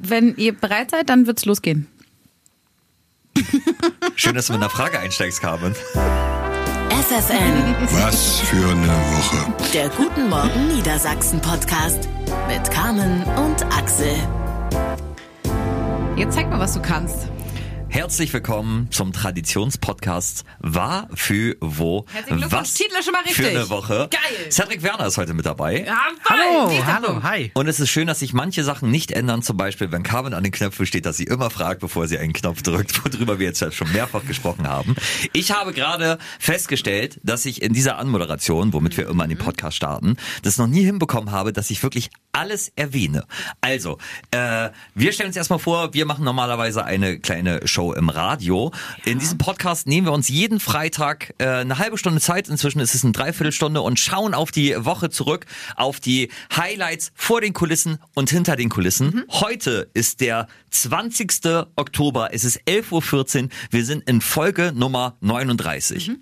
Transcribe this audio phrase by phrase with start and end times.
[0.00, 1.86] wenn ihr bereit seid, dann wird's losgehen.
[4.16, 5.74] Schön, dass du mit einer Frage einsteigst, Carmen.
[6.90, 9.52] FFN, Was für eine Woche.
[9.72, 12.08] der Guten Morgen Niedersachsen Podcast
[12.48, 14.14] mit Carmen und Axel.
[16.16, 17.28] Jetzt zeig mal, was du kannst.
[17.98, 23.42] Herzlich willkommen zum Traditionspodcast War für wo Herzlichen Glückwunsch, was Titel ist schon mal für
[23.42, 23.56] richtig.
[23.58, 24.08] eine Woche.
[24.08, 24.52] Geil.
[24.52, 25.82] Cedric Werner ist heute mit dabei.
[25.84, 27.50] Ja, Hallo, hallo, hi.
[27.54, 29.42] Und es ist schön, dass sich manche Sachen nicht ändern.
[29.42, 32.32] Zum Beispiel, wenn Carmen an den Knöpfen steht, dass sie immer fragt, bevor sie einen
[32.32, 34.94] Knopf drückt, worüber wir jetzt schon mehrfach gesprochen haben.
[35.32, 39.76] Ich habe gerade festgestellt, dass ich in dieser Anmoderation, womit wir immer an den Podcast
[39.76, 43.24] starten, das noch nie hinbekommen habe, dass ich wirklich alles erwähne.
[43.60, 43.98] Also,
[44.30, 48.72] äh, wir stellen uns erstmal vor, wir machen normalerweise eine kleine Show im Radio.
[49.04, 52.94] In diesem Podcast nehmen wir uns jeden Freitag äh, eine halbe Stunde Zeit, inzwischen ist
[52.94, 57.98] es eine Dreiviertelstunde und schauen auf die Woche zurück, auf die Highlights vor den Kulissen
[58.14, 59.24] und hinter den Kulissen.
[59.30, 61.66] Heute ist der 20.
[61.76, 66.12] Oktober, es ist 11.14 Uhr, wir sind in Folge Nummer 39.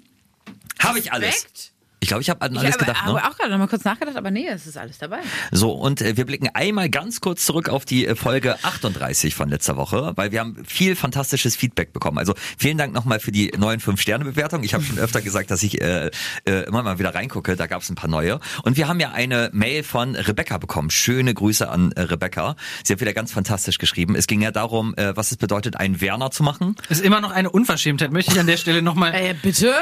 [0.78, 1.74] Habe ich alles.
[2.06, 3.02] Ich glaube, ich habe an Ich alles habe gedacht.
[3.04, 3.28] aber Ne?
[3.28, 5.18] auch gerade noch mal kurz nachgedacht, aber nee, es ist alles dabei.
[5.50, 9.48] So, und äh, wir blicken einmal ganz kurz zurück auf die äh, Folge 38 von
[9.48, 12.18] letzter Woche, weil wir haben viel fantastisches Feedback bekommen.
[12.18, 14.62] Also vielen Dank nochmal für die neuen 5-Sterne-Bewertungen.
[14.62, 16.12] Ich habe schon öfter gesagt, dass ich äh,
[16.44, 17.56] äh, immer mal wieder reingucke.
[17.56, 18.38] Da gab es ein paar neue.
[18.62, 20.90] Und wir haben ja eine Mail von Rebecca bekommen.
[20.90, 22.54] Schöne Grüße an äh, Rebecca.
[22.84, 24.14] Sie hat wieder ganz fantastisch geschrieben.
[24.14, 26.76] Es ging ja darum, äh, was es bedeutet, einen Werner zu machen.
[26.88, 29.12] Ist immer noch eine Unverschämtheit, möchte ich an der Stelle nochmal.
[29.12, 29.74] Äh, bitte?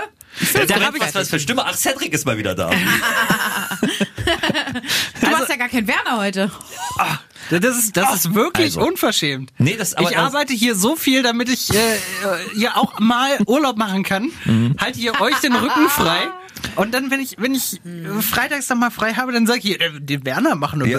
[0.54, 1.64] Äh, da habe ich was, für Stimme.
[1.64, 2.70] Ach, Cedric ist mal wieder da.
[5.20, 6.50] Du machst ja gar keinen Werner heute.
[7.50, 8.80] Das ist, das ist wirklich Also.
[8.86, 9.52] unverschämt.
[9.58, 11.98] Nee, das- aber ich das- arbeite hier so viel, damit ich äh, äh,
[12.56, 14.30] hier auch mal Urlaub machen kann.
[14.44, 14.76] Mhm.
[14.80, 16.18] Halte hier euch den Rücken frei.
[16.76, 19.78] Und dann, wenn ich, wenn ich äh, freitags dann mal frei habe, dann sag ich,
[19.80, 20.98] äh, den Werner machen und Ja.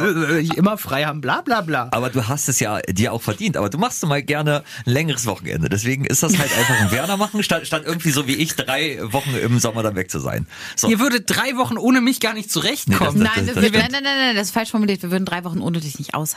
[0.55, 1.89] immer frei haben, bla bla bla.
[1.91, 3.57] Aber du hast es ja dir auch verdient.
[3.57, 5.67] Aber du machst du mal gerne ein längeres Wochenende.
[5.67, 8.99] Deswegen ist das halt einfach ein Werner machen, statt, statt irgendwie so wie ich drei
[9.01, 10.45] Wochen im Sommer dann weg zu sein.
[10.75, 10.88] So.
[10.88, 13.17] Ihr würdet drei Wochen ohne mich gar nicht zurechtkommen.
[13.17, 13.73] Nee, das- Nein, das stimmt.
[13.75, 15.01] nein, nein, nein, nein, das ist falsch formuliert.
[15.01, 16.34] Wir würden drei Wochen ohne dich nicht aushalten.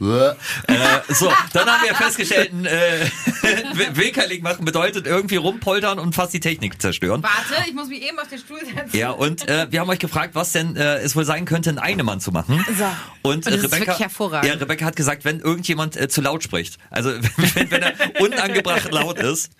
[0.00, 0.34] Äh,
[1.08, 3.06] so, dann haben wir festgestellt, äh,
[3.96, 7.22] Wilkerling machen bedeutet irgendwie rumpoltern und fast die Technik zerstören.
[7.22, 8.96] Warte, ich muss mich eben auf den Stuhl setzen.
[8.96, 11.78] Ja, und äh, wir haben euch gefragt, was denn äh, es wohl sein könnte, einen
[11.78, 12.64] Einemann zu machen.
[12.76, 12.84] So.
[13.22, 14.52] Und, Und das ist Rebecca, wirklich hervorragend.
[14.52, 17.10] Ja, Rebecca hat gesagt, wenn irgendjemand äh, zu laut spricht, also
[17.54, 19.52] wenn, wenn er unangebracht laut ist,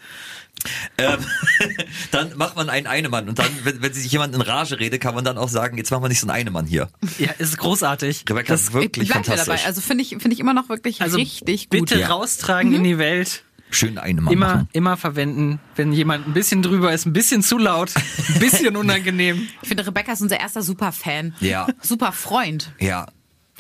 [0.99, 1.19] ähm,
[2.11, 3.29] dann macht man einen Einemann.
[3.29, 5.91] Und dann, wenn, wenn sich jemand in Rage redet, kann man dann auch sagen, jetzt
[5.91, 6.89] machen wir nicht so einen Einemann hier.
[7.19, 8.25] Ja, ist großartig.
[8.29, 9.47] Rebecca ist wirklich fantastisch.
[9.47, 9.65] dabei.
[9.65, 11.81] Also finde ich, finde ich immer noch wirklich Also richtig gut.
[11.81, 12.09] bitte Ja.
[12.09, 13.45] raustragen in die Welt.
[13.71, 14.69] Schön Einemann Immer, machen.
[14.73, 17.93] immer verwenden, wenn jemand ein bisschen drüber ist, ein bisschen zu laut,
[18.29, 19.47] ein bisschen unangenehm.
[19.61, 21.35] Ich finde, Rebecca ist unser erster Superfan.
[21.41, 21.67] Ja.
[21.83, 22.73] Super Freund.
[22.81, 23.07] Ja,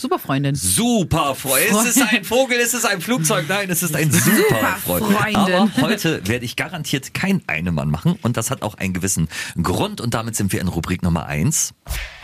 [0.01, 0.55] Super Freundin.
[0.55, 1.65] Super Freund.
[1.71, 2.57] Ist es ein Vogel?
[2.59, 3.47] Ist es ein Flugzeug?
[3.49, 5.05] Nein, es ist ein super Freund.
[5.07, 5.37] Freundin.
[5.37, 9.29] Aber heute werde ich garantiert kein Einemann machen und das hat auch einen gewissen
[9.61, 11.75] Grund und damit sind wir in Rubrik Nummer eins.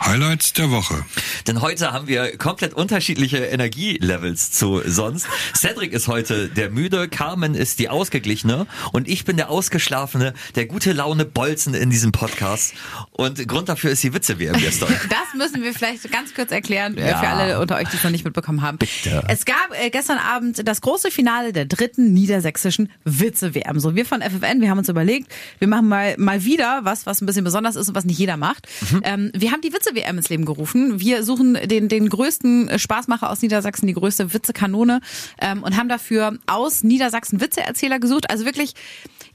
[0.01, 1.03] Highlights der Woche.
[1.47, 5.27] Denn heute haben wir komplett unterschiedliche Energielevels zu sonst.
[5.53, 10.65] Cedric ist heute der müde, Carmen ist die ausgeglichene und ich bin der ausgeschlafene, der
[10.65, 12.73] gute Laune Bolzen in diesem Podcast.
[13.11, 14.93] Und Grund dafür ist die Witze-WM gestern.
[15.09, 17.19] Das müssen wir vielleicht ganz kurz erklären äh, Ja.
[17.19, 18.77] für alle unter euch, die es noch nicht mitbekommen haben.
[18.77, 19.23] Bitte.
[19.27, 23.79] Es gab äh, gestern Abend das große Finale der dritten niedersächsischen Witze-WM.
[23.79, 27.21] So, wir von FFN, wir haben uns überlegt, wir machen mal, mal wieder was, was
[27.21, 28.67] ein bisschen besonders ist und was nicht jeder macht.
[28.91, 29.01] Mhm.
[29.03, 30.99] Ähm, wir haben die Witze-WM ins Leben gerufen.
[30.99, 35.01] Wir suchen den, den größten Spaßmacher aus Niedersachsen, die größte Witzekanone
[35.39, 38.29] ähm, und haben dafür aus Niedersachsen Witzeerzähler gesucht.
[38.29, 38.73] Also wirklich,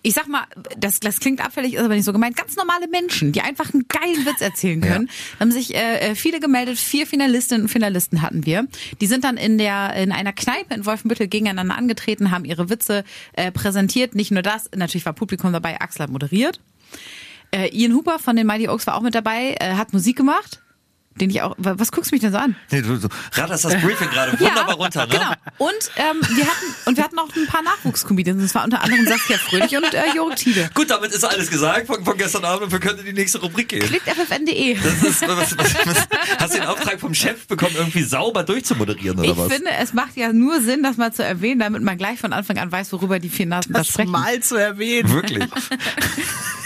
[0.02, 0.44] ich sag mal,
[0.78, 2.36] das, das klingt abfällig, ist aber nicht so gemeint.
[2.36, 5.10] Ganz normale Menschen, die einfach einen geilen Witz erzählen können.
[5.34, 8.66] Da haben sich äh, viele gemeldet, vier Finalistinnen und Finalisten hatten wir.
[9.00, 13.04] Die sind dann in der in einer Kneipe in Wolfenbüttel gegeneinander angetreten, haben ihre Witze
[13.34, 14.14] äh, präsentiert.
[14.14, 16.60] Nicht nur das, natürlich war Publikum dabei, Axel hat moderiert.
[17.52, 20.59] Äh, Ian Hooper von den Mighty Oaks war auch mit dabei, äh, hat Musik gemacht.
[21.20, 21.54] Den ich auch.
[21.58, 22.56] Was guckst du mich denn so an?
[22.70, 25.12] Nee, du, du ratterst das Briefing gerade wunderbar runter, ne?
[25.12, 25.32] Genau.
[25.58, 28.42] Und ähm, wir hatten und wir hatten auch ein paar Nachwuchscomedians.
[28.42, 30.70] Das war unter anderem Saskia Fröhlich und äh, Jörg Tiede.
[30.74, 33.38] Gut, damit ist alles gesagt von, von gestern Abend und wir können in die nächste
[33.40, 33.80] Rubrik gehen.
[33.82, 34.76] Klickt ffn.de.
[36.38, 39.52] Hast du den Auftrag vom Chef bekommen, irgendwie sauber durchzumoderieren oder Ich was?
[39.52, 42.58] finde, es macht ja nur Sinn, das mal zu erwähnen, damit man gleich von Anfang
[42.58, 44.10] an weiß, worüber die vier Nasen da Das sprechen.
[44.10, 45.10] mal zu erwähnen.
[45.12, 45.44] Wirklich.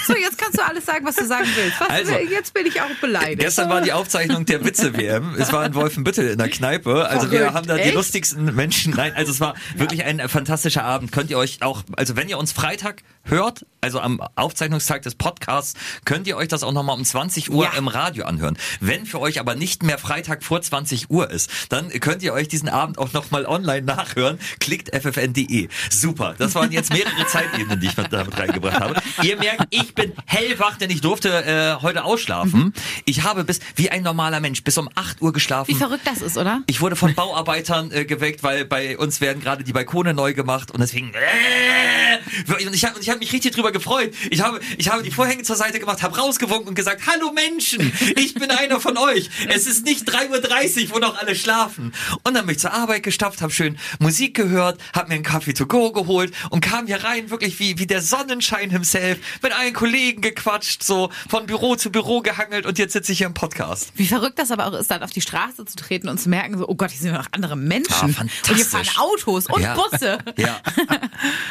[0.07, 1.81] So, jetzt kannst du alles sagen, was du sagen willst.
[1.81, 3.41] Was, Also, jetzt bin ich auch beleidigt.
[3.41, 5.35] Gestern war die Aufzeichnung der Witze-WM.
[5.39, 7.09] Es war in Wolfenbüttel in der Kneipe.
[7.09, 7.55] Also wir Verrückt.
[7.57, 7.95] haben da die Echt?
[7.95, 8.95] lustigsten Menschen.
[8.95, 11.13] Nein, also es war wirklich ein fantastischer Abend.
[11.13, 15.75] Könnt ihr euch auch, also wenn ihr uns Freitag hört, also am Aufzeichnungstag des Podcasts,
[16.05, 17.73] könnt ihr euch das auch nochmal um 20 Uhr Ja.
[17.79, 18.57] im Radio anhören.
[18.81, 22.49] Wenn für euch aber nicht mehr Freitag vor 20 Uhr ist, dann könnt ihr euch
[22.49, 24.39] diesen Abend auch nochmal online nachhören.
[24.61, 25.69] Klickt ffn.de.
[25.91, 26.35] Super.
[26.39, 28.95] Das waren jetzt mehrere Zeitebenen, die ich mit damit reingebracht habe.
[29.23, 32.73] Ihr merkt, ich bin hellwach, denn ich durfte äh, heute ausschlafen.
[33.05, 35.69] Ich habe bis, wie ein normaler Mensch, bis um 8 Uhr geschlafen.
[35.71, 36.63] Wie verrückt das ist, oder?
[36.67, 40.71] Ich wurde von Bauarbeitern äh, geweckt, weil bei uns werden gerade die Balkone neu gemacht
[40.71, 44.15] und deswegen äh, und ich habe hab mich richtig drüber gefreut.
[44.31, 47.93] Ich habe ich habe die Vorhänge zur Seite gemacht, habe rausgewunken und gesagt: "Hallo Menschen,
[48.17, 49.31] ich bin einer von euch.
[49.49, 53.03] Es ist nicht 3:30 Uhr, wo noch alle schlafen." Und dann bin ich zur Arbeit
[53.03, 57.03] gestapft, habe schön Musik gehört, habe mir einen Kaffee to go geholt und kam hier
[57.05, 61.91] rein wirklich wie wie der Sonnenschein himself, mit allen Kollegen gequatscht, so von Büro zu
[61.91, 63.93] Büro gehangelt und jetzt sitze ich hier im Podcast.
[63.97, 66.59] Wie verrückt das aber auch ist, dann auf die Straße zu treten und zu merken,
[66.59, 68.17] so, oh Gott, hier sind ja noch andere Menschen.
[68.19, 68.89] Ah, und hier fahren.
[68.97, 69.75] Autos und Ja.
[69.75, 70.19] Busse.
[70.37, 70.61] Ja.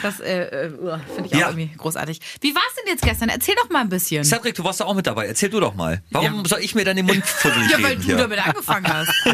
[0.01, 0.69] Das äh, äh,
[1.15, 1.52] finde ich auch Ja.
[1.53, 2.19] Irgendwie großartig.
[2.41, 3.29] Wie war es denn jetzt gestern?
[3.29, 4.23] Erzähl doch mal ein bisschen.
[4.23, 5.27] Cedric, du warst da auch mit dabei.
[5.27, 6.01] Erzähl du doch mal.
[6.11, 6.43] Warum Ja.
[6.49, 8.17] soll ich mir dann den Mund fusselig ja, weil du hier?
[8.17, 9.13] damit angefangen hast.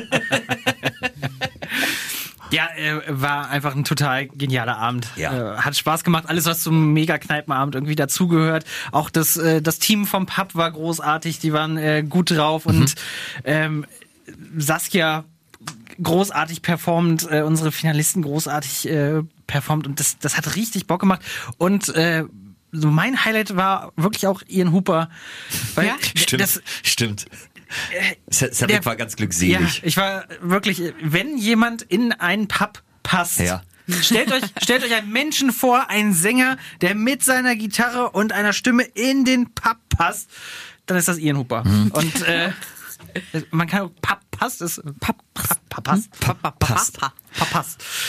[2.52, 5.08] Ja, äh, war einfach ein total genialer Abend.
[5.16, 5.54] Ja.
[5.54, 6.24] Äh, hat Spaß gemacht.
[6.28, 8.66] Alles, was zum Mega-Kneipenabend irgendwie dazugehört.
[8.92, 11.38] Auch das, äh, das Team vom Pub war großartig.
[11.38, 12.66] Die waren äh, gut drauf.
[12.66, 12.72] Mhm.
[12.82, 12.96] Und
[13.44, 13.86] ähm,
[14.58, 15.26] Saskia
[16.02, 19.86] großartig performt, äh, unsere Finalisten großartig äh, performt.
[19.88, 21.22] Und das, das hat richtig Bock gemacht.
[21.58, 22.24] Und äh,
[22.72, 25.10] so mein Highlight war wirklich auch Ian Hooper.
[25.76, 25.96] Weil Ja?
[26.16, 27.26] Stimmt, Das, stimmt.
[28.32, 29.82] Ce- Cedric der- war ganz ja, glückselig.
[29.84, 33.64] ich war wirklich, wenn jemand in einen Pub passt, Ja.
[34.02, 38.54] stellt euch, stellt euch einen Menschen vor, einen Sänger, der mit seiner Gitarre und einer
[38.54, 40.30] Stimme in den Pub passt,
[40.86, 41.64] dann ist das Ian Hooper.
[41.64, 41.92] Mhm.
[41.92, 42.52] Und äh,
[43.52, 44.82] man kann auch Pub passt ist.
[45.00, 45.16] Pub
[45.80, 46.10] passt.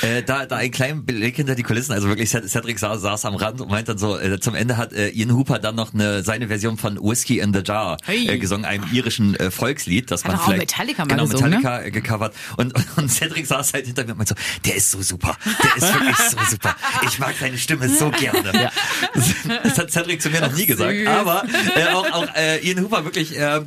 [0.03, 3.27] Äh, da, da ein kleiner Blick hinter die Kulissen, also wirklich Ced- Cedric saß, saß
[3.27, 5.93] am Rand und meint dann so, äh, zum Ende hat äh, Ian Hooper dann noch
[5.93, 8.29] eine, seine Version von Whiskey in the Jar Hey.
[8.29, 11.57] äh, gesungen, einem irischen äh, Volkslied, das Hat man vielleicht Metallica mal genau, gesungen, ne?
[11.59, 14.91] Metallica gecovert und, und, und Cedric saß halt hinter mir und meinte so, der ist
[14.91, 16.75] so super, der ist wirklich so super,
[17.07, 18.71] ich mag seine Stimme so gerne.
[19.63, 21.45] Das hat Cedric zu mir noch nie gesagt, aber
[21.77, 23.65] äh, auch, auch äh, Ian Hooper wirklich äh, äh,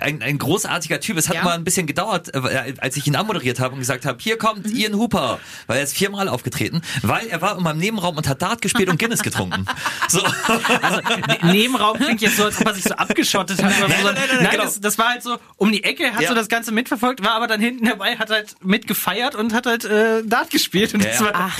[0.00, 1.16] ein, ein großartiger Typ.
[1.18, 1.44] Es hat Ja.
[1.44, 4.66] mal ein bisschen gedauert, äh, als ich ihn anmoderiert habe und gesagt habe, hier kommt
[4.66, 4.74] Mhm.
[4.76, 8.40] Ian Hooper, weil er ist viermal aufgetreten, weil er war in meinem Nebenraum und hat
[8.40, 9.66] Dart gespielt und Guinness getrunken.
[10.08, 10.20] So.
[10.22, 11.00] Also
[11.42, 13.70] ne Nebenraum klingt jetzt so, als ob er sich so abgeschottet hat.
[13.78, 14.62] Nein, nein, nein, nein, genau.
[14.64, 16.28] das, das war halt so um die Ecke, hat Ja.
[16.30, 19.84] so das Ganze mitverfolgt, war aber dann hinten dabei, hat halt mitgefeiert und hat halt
[19.84, 20.94] äh, Dart gespielt.
[20.94, 21.58] Und Ja, das war Ach.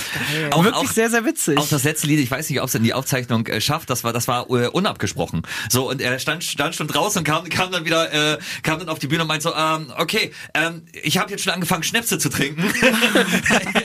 [0.51, 1.57] Auch- wirklich auch- sehr, sehr witzig.
[1.59, 4.03] Auch das letzte Lied, ich weiß nicht, ob es in die Aufzeichnung äh, schafft, das
[4.03, 5.43] war, das war äh, unabgesprochen.
[5.69, 8.89] So, und er stand, stand schon draußen und kam, kam dann wieder, äh, kam dann
[8.89, 12.17] auf die Bühne und meinte so, ähm, okay, ähm, ich habe jetzt schon angefangen, Schnäpse
[12.17, 12.63] zu trinken.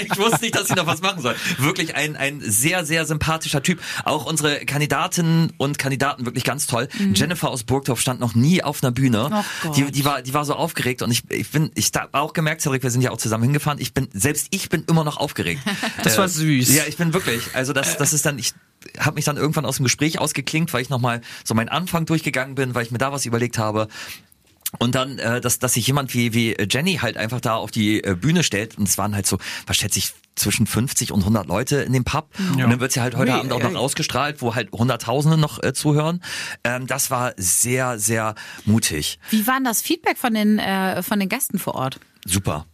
[0.00, 1.34] ich wusste nicht, dass ich noch was machen soll.
[1.58, 3.80] Wirklich ein, ein sehr, sehr sympathischer Typ.
[4.04, 6.88] Auch unsere Kandidatinnen und Kandidaten wirklich ganz toll.
[7.14, 9.30] Jennifer aus Burgdorf stand noch nie auf einer Bühne.
[9.64, 12.32] Oh die, die war, die war so aufgeregt und ich, ich bin, ich habe auch
[12.32, 13.80] gemerkt, Cedric, wir sind ja auch zusammen hingefahren.
[13.80, 15.60] Ich bin, selbst ich bin immer noch aufgeregt.
[16.02, 16.74] Das war süß.
[16.74, 17.54] Ja, ich bin wirklich.
[17.54, 18.52] Also das, das ist dann, ich
[18.98, 22.54] habe mich dann irgendwann aus dem Gespräch ausgeklinkt, weil ich nochmal so meinen Anfang durchgegangen
[22.54, 23.88] bin, weil ich mir da was überlegt habe.
[24.78, 28.02] Und dann, äh, dass, dass sich jemand wie, wie Jenny halt einfach da auf die
[28.02, 28.76] äh, Bühne stellt.
[28.76, 32.02] Und es waren halt so, was schätze ich, zwischen 50 und 100 Leute in dem
[32.02, 32.28] Pub.
[32.38, 35.62] Und dann wird sie halt heute Ui, Abend auch noch ausgestrahlt, wo halt Hunderttausende noch
[35.62, 36.22] äh, zuhören.
[36.64, 38.34] Ähm, das war sehr, sehr
[38.64, 39.20] mutig.
[39.30, 42.00] Wie war denn das Feedback von den, äh, von den Gästen vor Ort?
[42.26, 42.66] Super.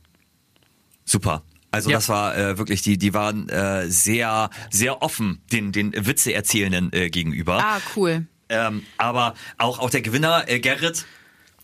[1.04, 1.42] Super.
[1.70, 1.96] Also Ja.
[1.98, 7.10] das war äh, wirklich, die, die waren äh, sehr, sehr offen den, den Witzeerzählenden äh,
[7.10, 7.62] gegenüber.
[7.64, 8.26] Ah, cool.
[8.48, 11.06] Ähm, aber auch, auch der Gewinner, äh, Gerrit,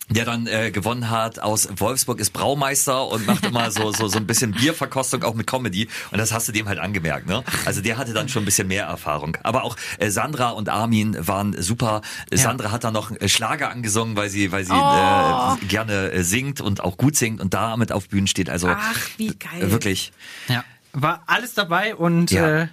[0.08, 4.18] der dann äh, gewonnen hat aus Wolfsburg, ist Braumeister und macht immer so, so, so
[4.18, 5.88] ein bisschen Bierverkostung auch mit Comedy.
[6.12, 7.42] Und das hast du dem halt angemerkt, ne?
[7.64, 9.36] Also der hatte dann schon ein bisschen mehr Erfahrung.
[9.42, 12.02] Aber auch äh, Sandra und Armin waren super.
[12.30, 15.56] Äh, Sandra hat dann noch äh, Schlager angesungen, weil sie, weil sie Oh.
[15.60, 18.48] äh, gerne äh, singt und auch gut singt und damit auf Bühnen steht.
[18.48, 19.70] Also Ach, wie geil.
[19.72, 20.12] wirklich.
[20.48, 20.64] Ja.
[20.92, 22.62] War alles dabei und Ja.
[22.62, 22.68] äh,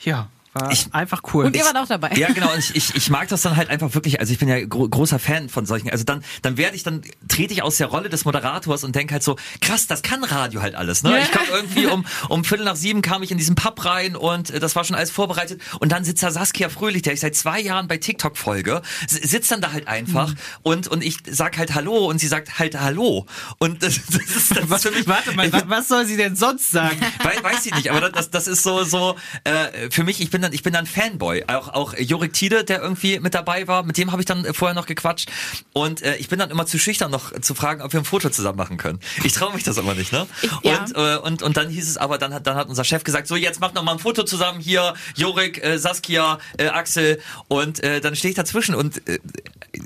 [0.00, 1.46] ja, war Ich- einfach cool.
[1.46, 2.10] Und ihr wart auch dabei.
[2.16, 2.52] Ja, genau.
[2.52, 4.20] Und ich, ich, ich mag das dann halt einfach wirklich.
[4.20, 5.90] Also ich bin ja gro großer Fan von solchen.
[5.90, 9.14] Also dann, dann werde ich, dann trete ich aus der Rolle des Moderators und denke
[9.14, 11.02] halt so, krass, das kann Radio halt alles.
[11.02, 11.12] Ne?
[11.12, 11.18] Ja.
[11.18, 14.50] Ich kam irgendwie um, um Viertel nach sieben kam ich in diesen Pub rein und
[14.50, 15.60] äh, das war schon alles vorbereitet.
[15.80, 19.50] Und dann sitzt da Saskia Fröhlich, der ich seit zwei Jahren bei TikTok folge, sitzt
[19.50, 20.36] dann da halt einfach Mhm.
[20.62, 23.26] und, und ich sag halt Hallo und sie sagt halt Hallo.
[23.58, 25.06] Und das, das ist das ist für mich.
[25.06, 26.98] Warte mal, wa- was soll sie denn sonst sagen?
[27.22, 30.41] Wei- weiß ich nicht, aber das, das ist so, so äh, für mich, ich bin
[30.42, 31.44] bin dann, ich bin dann Fanboy.
[31.46, 34.74] Auch, auch Jorik Tiede, der irgendwie mit dabei war, mit dem habe ich dann vorher
[34.74, 35.30] noch gequatscht.
[35.72, 38.28] Und äh, ich bin dann immer zu schüchtern, noch zu fragen, ob wir ein Foto
[38.30, 38.98] zusammen machen können.
[39.24, 40.26] Ich traue mich das aber nicht, ne?
[40.42, 40.80] Ich- ja.
[40.84, 43.28] Und, äh, und, und dann hieß es aber, dann hat, dann hat unser Chef gesagt,
[43.28, 47.20] so jetzt macht noch mal ein Foto zusammen hier, Jorik, äh, Saskia, äh, Axel.
[47.48, 49.18] Und äh, dann stehe ich dazwischen und äh,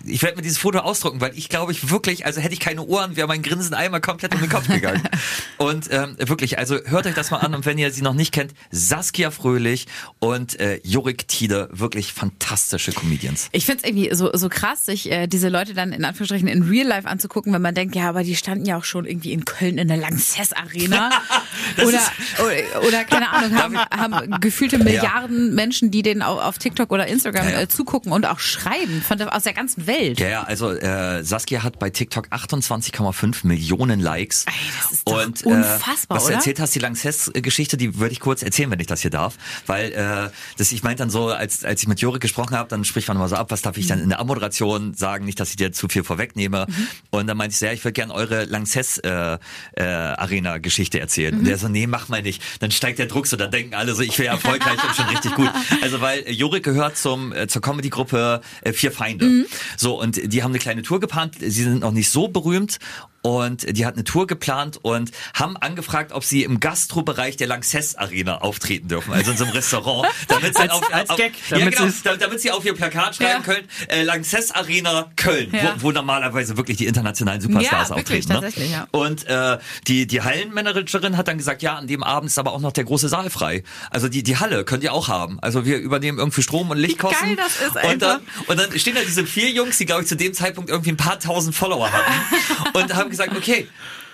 [0.04, 2.82] ich werde mir dieses Foto ausdrucken, weil ich glaube ich wirklich, also hätte ich keine
[2.82, 5.02] Ohren, wäre mein Grinsen einmal komplett um den Kopf gegangen.
[5.58, 8.32] und ähm, wirklich, also hört euch das mal an und wenn ihr sie noch nicht
[8.32, 9.86] kennt, Saskia Fröhlich
[10.18, 13.48] und äh, Jorik Tiede, wirklich fantastische Comedians.
[13.52, 16.86] Ich find's irgendwie so, so krass, sich äh, diese Leute dann in Anführungsstrichen in Real
[16.86, 19.78] Life anzugucken, wenn man denkt, ja, aber die standen ja auch schon irgendwie in Köln
[19.78, 21.10] in der Lanxess Arena.
[21.78, 22.00] oder,
[22.38, 27.06] oder, oder keine Ahnung, haben, haben gefühlte Milliarden Menschen, die denen auf, auf TikTok oder
[27.06, 27.60] Instagram Ja, ja.
[27.62, 30.20] Äh, zugucken und auch schreiben von der, aus der ganzen Welt.
[30.20, 34.44] Ja, ja, also äh, Saskia hat bei TikTok 28,5 Millionen Likes.
[34.46, 36.36] Ey, das ist und, unfassbar, äh, was du oder?
[36.36, 39.36] erzählt hast, die Lanxess-Geschichte, die würde ich kurz erzählen, wenn ich das hier darf.
[39.66, 42.84] Weil äh, das, ich meinte dann so, als, als ich mit Jorik gesprochen habe, dann
[42.84, 45.50] spricht man immer so ab, was darf ich dann in der Moderation sagen, nicht, dass
[45.50, 46.66] ich dir zu viel vorwegnehme.
[46.68, 46.86] Mhm.
[47.10, 51.38] Und dann meinte ich so, ja, ich würde gerne eure Lanxess-Arena-Geschichte erzählen.
[51.38, 52.42] Und der so, nee, mach mal nicht.
[52.60, 55.34] Dann steigt der Druck so, dann denken alle so, ich wäre erfolgreich und schon richtig
[55.34, 55.50] gut.
[55.82, 59.46] Also weil äh, Jorik gehört zum äh, zur Comedy-Gruppe äh, Vier Feinde.
[59.76, 61.34] So, und die haben eine kleine Tour geplant.
[61.38, 62.78] Sie sind noch nicht so berühmt.
[63.22, 67.96] Und die hat eine Tour geplant und haben angefragt, ob sie im Gastrobereich der Lanxess
[67.96, 71.32] Arena auftreten dürfen, also in so einem Restaurant, damit sie Als- auf, als auf, Gag,
[71.50, 73.54] ja, damit genau, sie's- damit, sie auf ihr Plakat schreiben Ja.
[73.54, 75.74] können, äh, Lanxess Arena Köln, Ja.
[75.78, 78.28] wo, wo normalerweise wirklich die internationalen Superstars Ja, wirklich, auftreten.
[78.28, 78.40] Ne?
[78.42, 78.86] tatsächlich, ja.
[78.92, 79.58] Und äh,
[79.88, 82.84] die die Hallenmanagerin hat dann gesagt, ja, an dem Abend ist aber auch noch der
[82.84, 83.64] große Saal frei.
[83.90, 85.38] Also die die Halle könnt ihr auch haben.
[85.40, 87.26] Also wir übernehmen irgendwie Strom und Lichtkosten.
[87.26, 88.48] geil das ist und dann einfach.
[88.48, 90.96] und dann stehen da diese vier Jungs, die glaube ich zu dem Zeitpunkt irgendwie ein
[90.96, 92.12] paar tausend Follower hatten
[92.74, 93.68] und haben gesagt, okay.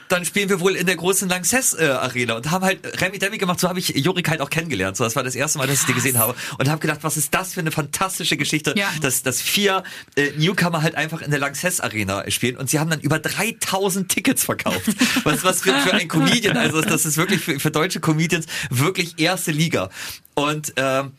[0.08, 3.38] Dann spielen wir wohl in der großen Lanxess äh, Arena und haben halt Remy Demi
[3.38, 3.58] gemacht.
[3.58, 4.94] So habe ich Jorik halt auch kennengelernt.
[4.94, 7.16] So, das war das erste Mal, dass ich die gesehen habe und habe gedacht, was
[7.16, 8.90] ist das für eine fantastische Geschichte, Ja.
[9.00, 9.84] dass, dass vier
[10.16, 14.06] äh, Newcomer halt einfach in der Lanxess Arena spielen und sie haben dann über 3000
[14.10, 14.88] Tickets verkauft.
[15.24, 19.18] was was für, für ein Comedian, also das ist wirklich für, für deutsche Comedians wirklich
[19.18, 19.88] erste Liga.
[20.34, 21.12] Und ähm,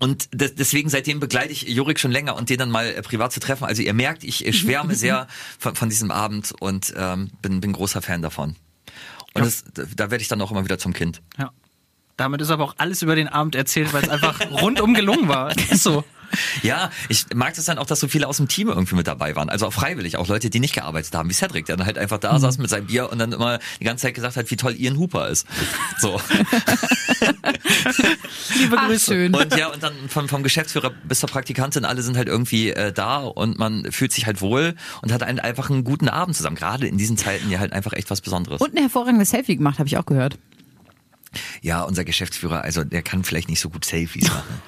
[0.00, 3.32] und des- deswegen seitdem begleite ich Jurik schon länger und den dann mal äh, privat
[3.32, 3.64] zu treffen.
[3.64, 5.26] Also ihr merkt, ich schwärme sehr
[5.58, 8.56] von, von diesem Abend und ähm, bin, bin großer Fan davon.
[9.34, 11.20] Und das, da werde ich dann auch immer wieder zum Kind.
[11.38, 11.50] Ja.
[12.16, 15.50] Damit ist aber auch alles über den Abend erzählt, weil es einfach rundum gelungen war.
[15.56, 16.04] Ist so.
[16.62, 19.36] Ja, ich mag das dann auch, dass so viele aus dem Team irgendwie mit dabei
[19.36, 19.48] waren.
[19.48, 22.18] Also auch freiwillig, auch Leute, die nicht gearbeitet haben, wie Cedric, der dann halt einfach
[22.18, 24.74] da saß mit seinem Bier und dann immer die ganze Zeit gesagt hat, wie toll
[24.76, 25.46] Ian Hooper ist.
[25.98, 26.20] So.
[28.58, 29.12] Liebe Ach, Grüße.
[29.12, 29.34] schön.
[29.34, 32.92] Und ja, und dann vom, vom Geschäftsführer bis zur Praktikantin, alle sind halt irgendwie äh,
[32.92, 36.56] da und man fühlt sich halt wohl und hat einen, einfach einen guten Abend zusammen.
[36.56, 38.60] Gerade in diesen Zeiten ja halt einfach echt was Besonderes.
[38.60, 40.38] Und ein hervorragendes Selfie gemacht, habe ich auch gehört.
[41.62, 44.60] Ja, unser Geschäftsführer, also der kann vielleicht nicht so gut Selfies machen.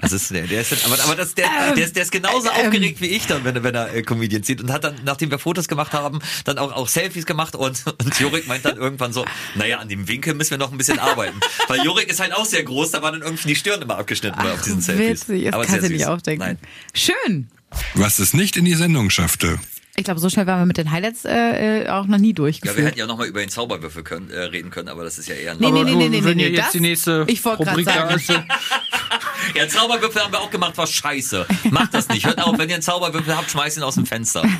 [0.00, 2.66] Das ist der, der ist, aber, aber das, der, der, ist, der ist genauso ähm,
[2.66, 5.30] aufgeregt wie ich dann, wenn, er- wenn er äh, Comedians sieht und hat dann, nachdem
[5.30, 9.12] wir Fotos gemacht haben, dann auch, auch Selfies gemacht und, und Jorik meint dann irgendwann
[9.12, 9.24] so,
[9.54, 11.40] naja, an dem Winkel müssen wir noch ein bisschen arbeiten.
[11.68, 14.38] Weil Jorik ist halt auch sehr groß, da war dann irgendwie die Stirn immer abgeschnitten
[14.40, 15.28] auf diesen Selfies.
[15.28, 16.44] Witzig, das Aber kannst sehr du nicht auch denken.
[16.44, 16.58] Nein.
[16.94, 17.48] Schön.
[17.94, 19.58] Was es nicht in die Sendung schaffte.
[19.94, 22.30] Ich glaube, so schnell waren wir mit den Highlights äh, äh, auch noch nie Ja,
[22.30, 22.86] wir durchgeführt.
[22.86, 25.52] hätten ja nochmal über den Zauberwürfel können, äh, reden können, aber das ist ja eher
[25.52, 27.84] ein Nee, nee, nee, nee, nee, wenn nee, ihr jetzt das- die nächste ich Rubrik
[27.86, 28.14] da sagen.
[28.14, 28.28] ist,
[29.54, 31.46] Ja, Zauberwürfel haben wir auch gemacht, war scheiße.
[31.70, 32.24] Macht das nicht.
[32.24, 34.42] Hört auf, wenn ihr einen Zauberwürfel habt, schmeißt ihn aus dem Fenster.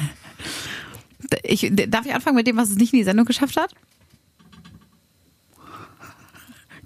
[1.45, 3.73] Ich, darf ich anfangen mit dem, was es nicht in die Sendung geschafft hat?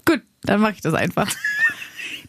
[0.05, 1.27] Gut, dann mache ich das einfach.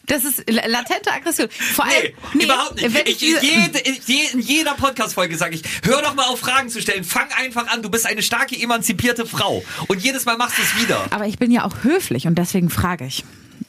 [0.09, 1.47] Das ist la- latente Aggression.
[1.49, 2.93] Vor allem, Nee, überhaupt nicht.
[2.93, 6.67] wenn Ich, jede, ich, je- in jeder Podcast-Folge sage ich, hör doch mal auf, Fragen
[6.69, 7.03] zu stellen.
[7.05, 7.81] Fang einfach an.
[7.81, 9.63] Du bist eine starke, emanzipierte Frau.
[9.87, 11.05] Und jedes Mal machst du es wieder.
[11.11, 13.23] aber ich bin ja auch höflich und deswegen frage ich.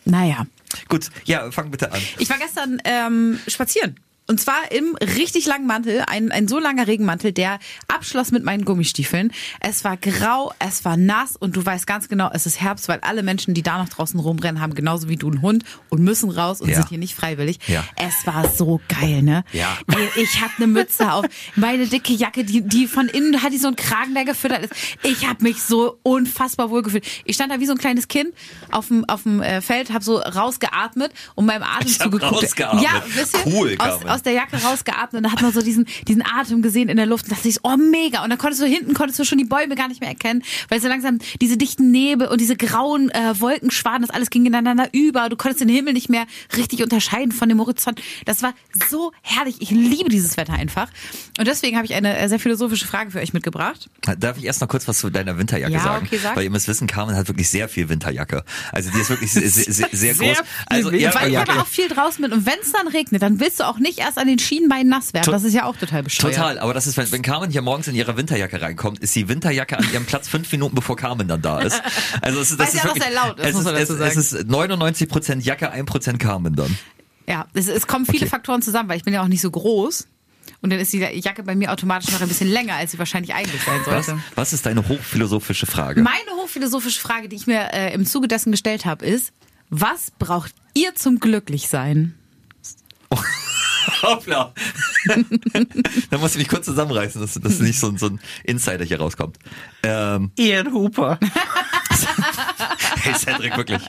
[0.04, 0.46] Naja.
[0.88, 2.00] Gut, ja, fang bitte an.
[2.18, 3.98] Ich war gestern ähm, spazieren.
[4.30, 7.58] Und zwar im richtig langen Mantel, ein, ein so langer Regenmantel, der
[7.88, 9.32] abschloss mit meinen Gummistiefeln.
[9.58, 13.00] Es war grau, es war nass und du weißt ganz genau, es ist Herbst, weil
[13.00, 16.30] alle Menschen, die da noch draußen rumrennen, haben genauso wie du einen Hund und müssen
[16.30, 16.76] raus und Ja.
[16.76, 17.58] sind hier nicht freiwillig.
[17.66, 17.82] Ja.
[17.96, 19.42] Es war so geil, ne?
[19.52, 19.76] Ja.
[20.14, 23.66] Ich hatte eine Mütze auf, meine dicke Jacke, die, die von innen hat die so
[23.66, 24.72] einen Kragen, der gefüttert ist.
[25.02, 27.04] Ich habe mich so unfassbar wohl gefühlt.
[27.24, 28.32] Ich stand da wie so ein kleines Kind
[28.70, 32.42] auf dem, auf dem äh, Feld, habe so rausgeatmet und meinem Ich hab Atemzug geguckt.
[32.44, 32.84] rausgeatmet.
[32.84, 33.52] Ja, wisst ihr?
[33.52, 36.60] Cool, aus, aus aus der Jacke rausgeatmet und da hat man so diesen, diesen Atem
[36.62, 38.22] gesehen in der Luft und dachte ich, oh mega.
[38.22, 40.80] Und dann konntest du hinten, konntest du schon die Bäume gar nicht mehr erkennen, weil
[40.80, 45.28] so langsam diese dichten Nebel und diese grauen äh, Wolkenschwaden, das alles ging ineinander über.
[45.30, 48.00] Du konntest den Himmel nicht mehr richtig unterscheiden von dem Horizont.
[48.26, 48.52] Das war
[48.90, 49.56] so herrlich.
[49.60, 50.88] Ich liebe dieses Wetter einfach.
[51.38, 53.88] Und deswegen habe ich eine äh, sehr philosophische Frage für euch mitgebracht.
[54.18, 56.06] Darf ich erst noch kurz was zu deiner Winterjacke Ja, sagen?
[56.06, 56.36] okay, sag.
[56.36, 58.44] Weil ihr müsst wissen, Carmen hat wirklich sehr viel Winterjacke.
[58.72, 60.42] Also die ist wirklich sehr, sehr, sehr, sehr groß.
[60.66, 61.18] Also Winterjacke.
[61.20, 63.60] Weil ich Ja, aber auch viel draußen bin und wenn es dann regnet, dann willst
[63.60, 65.30] du auch nicht erst an den Schienenbeinen nass werden.
[65.30, 66.34] Das ist ja auch total bescheuert.
[66.34, 69.28] Total, aber das ist, wenn, wenn Carmen hier morgens in ihre Winterjacke reinkommt, ist die
[69.28, 71.80] Winterjacke an ihrem Platz fünf Minuten bevor Carmen dann da ist.
[72.20, 73.74] Also es Weil das es ist ja auch wirklich, sehr laut ist, es muss man
[73.76, 74.18] ist, dazu sagen.
[74.18, 76.76] es ist 99 Prozent Jacke, 1 Prozent Carmen dann.
[77.28, 78.30] Ja, es, es kommen viele Okay.
[78.30, 80.08] Faktoren zusammen, weil ich bin ja auch nicht so groß.
[80.62, 83.34] Und dann ist die Jacke bei mir automatisch noch ein bisschen länger, als sie wahrscheinlich
[83.34, 84.20] eigentlich sein Was, sollte.
[84.34, 86.02] was ist deine hochphilosophische Frage?
[86.02, 89.32] Meine hochphilosophische Frage, die ich mir äh, im Zuge dessen gestellt habe, ist,
[89.70, 92.14] was braucht ihr zum Glücklichsein?
[94.02, 94.52] Hoppla.
[96.10, 98.98] da muss ich mich kurz zusammenreißen, dass, dass nicht so, ein- so ein Insider hier
[99.00, 99.38] rauskommt.
[99.82, 101.18] Ähm, Ian Hooper.
[103.02, 103.82] Hey Cedric, wirklich.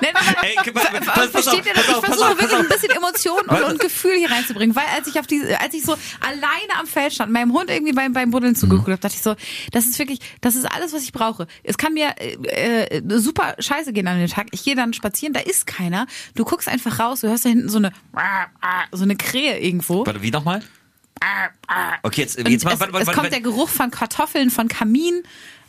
[0.00, 1.86] Nein, Ey, pass- pass versteht auf, ihr das?
[1.86, 5.26] Ich versuche wirklich ein bisschen Emotion und, und Gefühl hier reinzubringen, weil als ich auf
[5.26, 8.88] diese, als ich so alleine am Feld stand, meinem Hund irgendwie beim, beim Buddeln zugeguckt
[8.88, 9.34] habe, dachte ich so,
[9.72, 11.46] das ist wirklich, das ist alles, was ich brauche.
[11.62, 14.48] Es kann mir äh, äh, super scheiße gehen an den Tag.
[14.50, 16.06] Ich gehe dann spazieren, da ist keiner.
[16.34, 17.92] Du guckst einfach raus, du hörst da hinten so eine,
[18.92, 20.04] so eine Krähe irgendwo.
[20.06, 20.62] Warte, wie nochmal?
[22.02, 23.30] Okay, jetzt, jetzt mal, es, warte, warte, es kommt warte.
[23.30, 25.22] der Geruch von Kartoffeln, von Kamin.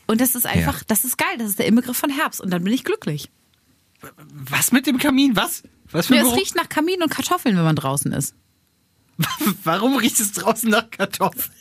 [0.08, 1.38] Und das ist einfach, das ist geil.
[1.38, 2.42] Das ist der Inbegriff von Herbst.
[2.42, 3.30] Und dann bin ich glücklich.
[4.34, 5.36] Was mit dem Kamin?
[5.36, 5.64] Was?
[5.92, 8.36] Was für Ja, es riecht nach Kamin und Kartoffeln, wenn man draußen ist.
[9.64, 11.52] Warum riecht es draußen nach Kartoffeln?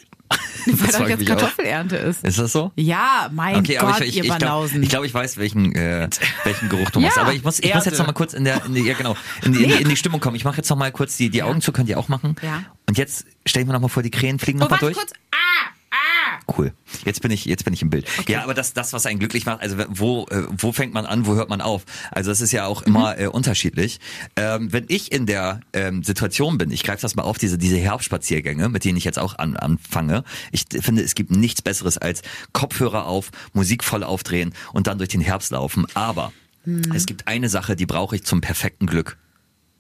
[0.67, 1.37] Weil frag da ich jetzt mich auch.
[1.37, 2.25] Kartoffelernte ist.
[2.25, 2.73] Ist das so?
[2.77, 4.83] Ja, mein Okay, Gott, aber ich, ich, ihr ich, glaube, Banausen.
[4.83, 6.09] ich, glaub, ich weiß, welchen, äh,
[6.45, 7.19] welchen Geruch du Ja, machst.
[7.19, 9.17] Aber ich muss, ich muss jetzt noch mal kurz in der, in die, ja genau,
[9.45, 10.37] in die, in, die, in die Stimmung kommen.
[10.37, 12.37] Ich mache jetzt noch mal kurz die, die Augen zu, könnt ihr auch machen.
[12.43, 12.65] Ja.
[12.89, 14.97] Und jetzt stellen wir noch mal vor, die Krähen fliegen oh, noch mal durch.
[14.97, 15.13] kurz.
[15.31, 15.71] Ah.
[16.57, 16.73] Cool.
[17.05, 18.07] Jetzt bin ich, jetzt bin ich im Bild.
[18.29, 21.27] Ja, aber das, das, was einen glücklich macht, also wo, äh, wo fängt man an,
[21.27, 21.85] wo hört man auf?
[22.11, 23.99] Also das ist ja auch immer äh, unterschiedlich.
[24.37, 27.77] Ähm, wenn ich in der ähm, Situation bin, ich greife das mal auf, diese, diese
[27.77, 30.25] Herbstspaziergänge, mit denen ich jetzt auch an, anfange.
[30.53, 35.11] Ich finde, es gibt nichts Besseres als Kopfhörer auf, Musik voll aufdrehen und dann durch
[35.11, 35.87] den Herbst laufen.
[35.95, 36.33] Aber
[36.95, 39.19] es gibt eine Sache, die brauche ich zum perfekten Glück.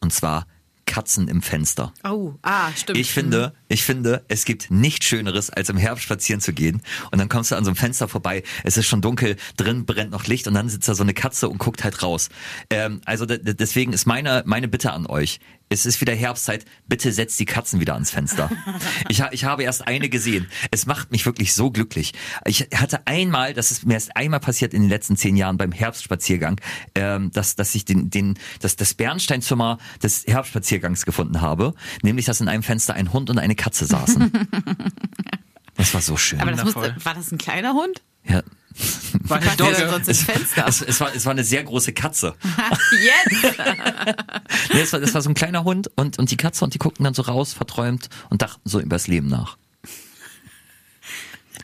[0.01, 0.47] Und zwar
[0.87, 1.93] Katzen im Fenster.
[2.05, 2.99] Oh, ah, stimmt.
[2.99, 6.83] Ich finde, ich finde, es gibt nichts Schöneres, als im Herbst spazieren zu gehen.
[7.11, 8.43] Und dann kommst du an so einem Fenster vorbei.
[8.65, 11.49] Es ist schon dunkel, drin brennt noch Licht und dann sitzt da so eine Katze
[11.49, 12.29] und guckt halt raus.
[12.71, 15.41] Ähm, also de- de- deswegen ist meine, meine Bitte an euch.
[15.71, 16.65] Es ist wieder Herbstzeit.
[16.87, 18.51] Bitte setzt die Katzen wieder ans Fenster.
[19.09, 20.49] Ich, ha- ich habe erst eine gesehen.
[20.71, 22.13] Es macht mich wirklich so glücklich.
[22.47, 25.73] Ich hatte einmal, das ist mir erst einmal passiert in den letzten zehn Jahren beim
[25.73, 26.61] Herbstspaziergang,
[26.95, 31.75] ähm, dass, dass ich den, den, das, das Bernsteinzimmer des Herbstspaziergangs gefunden habe.
[32.03, 34.33] Nämlich, dass in einem Fenster ein Hund und eine Katze saßen.
[35.77, 36.41] Das war so schön.
[36.41, 37.05] Aber das muss, Wundervoll.
[37.05, 38.03] war das ein kleiner Hund?
[38.25, 38.43] ja.
[39.21, 39.89] War eine Dogge.
[39.89, 40.67] sonst im Fenster?
[40.67, 42.35] Es, es, war, es war eine sehr große Katze.
[42.91, 43.57] Jetzt?
[44.73, 46.79] Nee, es, war, es war so ein kleiner Hund und, und die Katze und die
[46.79, 49.57] guckten dann so raus, verträumt und dachten so übers Leben nach.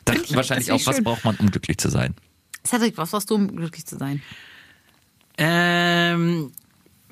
[0.05, 2.15] Dachten wahrscheinlich das auch, ich was braucht man, um glücklich zu sein?
[2.65, 4.21] Cedric, was warst du, um glücklich zu sein?
[5.37, 6.51] Ähm,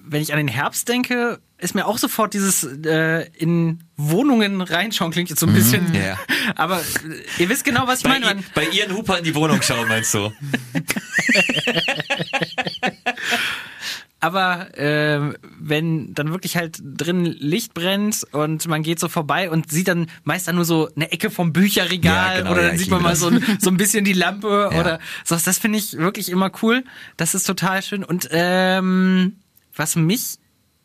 [0.10, 5.12] wenn ich an den Herbst denke, ist mir auch sofort dieses äh, in Wohnungen reinschauen
[5.12, 5.94] klingt jetzt so ein bisschen.
[5.94, 6.18] Ja.
[6.56, 8.40] Aber äh, ihr wisst genau, was ich Bei, meine.
[8.40, 10.32] I- bei Ian Hooper in die Wohnung schauen, meinst du?
[14.22, 19.72] Aber ähm, wenn dann wirklich halt drin Licht brennt und man geht so vorbei und
[19.72, 22.76] sieht dann meist dann nur so eine Ecke vom Bücherregal Ja, genau, oder ja, dann
[22.76, 24.80] ich sieht man mal so ein, so ein bisschen die Lampe Ja.
[24.80, 25.38] oder so.
[25.38, 26.84] Das finde ich wirklich immer cool.
[27.16, 28.04] Das ist total schön.
[28.04, 29.38] Und ähm,
[29.76, 30.38] was mich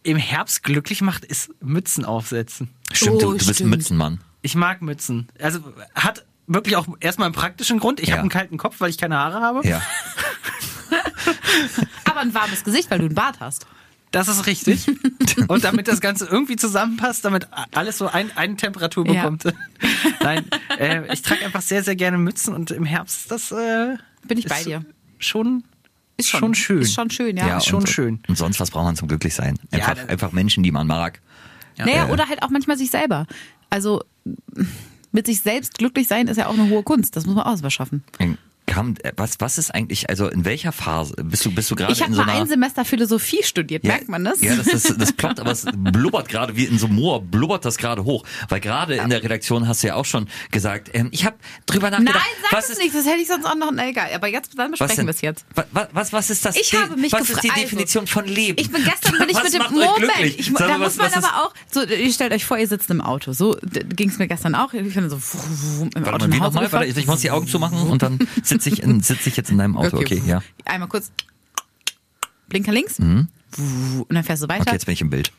[0.03, 2.68] im Herbst glücklich macht, ist Mützen aufsetzen.
[2.92, 3.70] Stimmt, du, Oh, du bist ein stimmt.
[3.70, 4.20] Mützenmann.
[4.42, 5.29] Ich mag Mützen.
[5.40, 5.61] Also
[5.94, 8.01] hat wirklich auch erstmal einen praktischen Grund.
[8.01, 8.14] Ich Ja.
[8.14, 9.66] habe einen kalten Kopf, weil ich keine Haare habe.
[9.66, 9.81] Ja.
[12.05, 13.66] Aber ein warmes Gesicht, weil du einen Bart hast.
[14.11, 14.87] Das ist richtig.
[15.49, 19.23] Und damit das Ganze irgendwie zusammenpasst, damit alles so ein, eine Temperatur Ja.
[19.29, 19.44] bekommt.
[20.23, 20.44] Nein,
[20.79, 23.97] äh, ich trage einfach sehr, sehr gerne Mützen und im Herbst das äh,
[24.29, 24.85] Bin ich ist bei dir.
[25.18, 25.64] schon,
[26.16, 26.83] Ist schon, schön.
[26.83, 27.46] Ist schon schön, ja.
[27.48, 28.20] ja schon und, schön.
[28.29, 29.59] Und sonst, was braucht man zum glücklich sein?
[29.72, 31.20] Ja, Einfach, einfach Menschen, die man mag.
[31.77, 32.12] Naja, Äh.
[32.12, 33.27] oder halt auch manchmal sich selber.
[33.70, 34.03] Also
[35.11, 37.16] mit sich selbst glücklich sein ist ja auch eine hohe Kunst.
[37.16, 38.05] Das muss man auch erstmal schaffen.
[38.66, 41.92] Kam, äh, was, was ist eigentlich, also in welcher Phase bist du, bist du gerade
[41.92, 42.40] Ich in so mal einer...
[42.42, 44.40] ein Semester Philosophie studiert, merkt man das?
[44.40, 47.77] Ja, das, ist, das ploppt, aber es blubbert gerade wie in so Moor, blubbert das
[47.77, 48.24] gerade hoch.
[48.48, 51.90] Weil gerade in der Redaktion hast du ja auch schon gesagt, ähm, ich habe drüber
[51.90, 52.27] Nein, nachgedacht.
[52.42, 54.09] sag was es ist, nicht, das hätte ich sonst auch noch, na egal.
[54.14, 55.44] Aber jetzt, dann was, besprechen wir es jetzt.
[55.55, 56.57] Was, was, was ist das?
[56.57, 58.59] Ich habe mich Was ist die gefragt- also, Definition von Leben?
[58.59, 60.38] Ich bin gestern bin ich was mit dem Moment.
[60.38, 61.83] Ich, Sag da mal, muss was- man was ist- aber auch so.
[61.83, 63.33] Ihr stellt euch vor, ihr sitzt im Auto.
[63.35, 63.57] So
[63.94, 64.72] ging es mir gestern auch.
[64.72, 66.72] Ich bin so im Warte Auto mal, wie nochmal?
[66.72, 66.98] Warte, gefahren.
[66.98, 68.18] ich muss die Augen zumachen und dann
[68.62, 69.99] sitze ich, in, sitz ich jetzt in deinem Auto.
[69.99, 70.43] Okay, ja.
[70.64, 71.12] Einmal kurz.
[72.49, 72.99] Blinker links.
[72.99, 73.29] Und
[74.09, 74.62] dann fährst du weiter.
[74.62, 75.33] Okay, jetzt bin ich im Bild.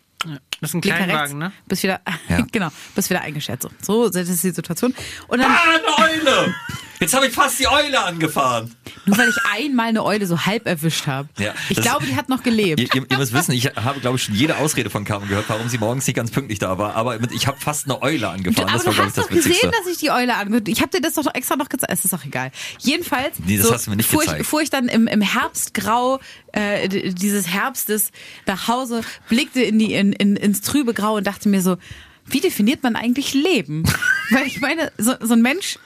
[0.59, 1.11] Das ist ein Blinker rechts.
[1.11, 1.51] Kleinwagen, ne?
[1.67, 2.41] Bist wieder, Ja.
[2.51, 3.61] genau, bist wieder eingeschert.
[3.61, 4.93] So, so das ist die Situation.
[5.27, 6.55] Und dann, Ah, eine Eule!
[6.99, 8.73] Jetzt habe ich fast die Eule angefahren.
[9.05, 11.27] nur weil ich einmal eine Eule so halb erwischt habe.
[11.37, 12.79] Ja, ich glaube, die hat noch gelebt.
[12.79, 15.45] Ihr, ihr, ihr müsst wissen, ich habe, glaube ich, schon jede Ausrede von Carmen gehört,
[15.47, 16.95] warum sie morgens nicht ganz pünktlich da war.
[16.95, 18.69] Aber ich habe fast eine Eule angefahren.
[18.69, 19.71] aber das war, du ich, hast das doch gesehen, Witzigste.
[19.77, 21.91] dass ich die Eule angehört Ich habe dir das doch extra noch gezeigt.
[21.91, 22.51] Es ist doch egal.
[22.79, 24.41] Jedenfalls Nee, das so, hast du mir nicht fuhr, gezeigt.
[24.41, 26.19] Ich, fuhr ich dann im, im Herbstgrau
[26.53, 28.11] äh, dieses Herbstes
[28.45, 31.77] nach Hause, blickte in die, in, in, ins trübe Grau und dachte mir so,
[32.25, 33.83] wie definiert man eigentlich Leben?
[34.31, 35.77] Weil ich meine, so, so ein Mensch,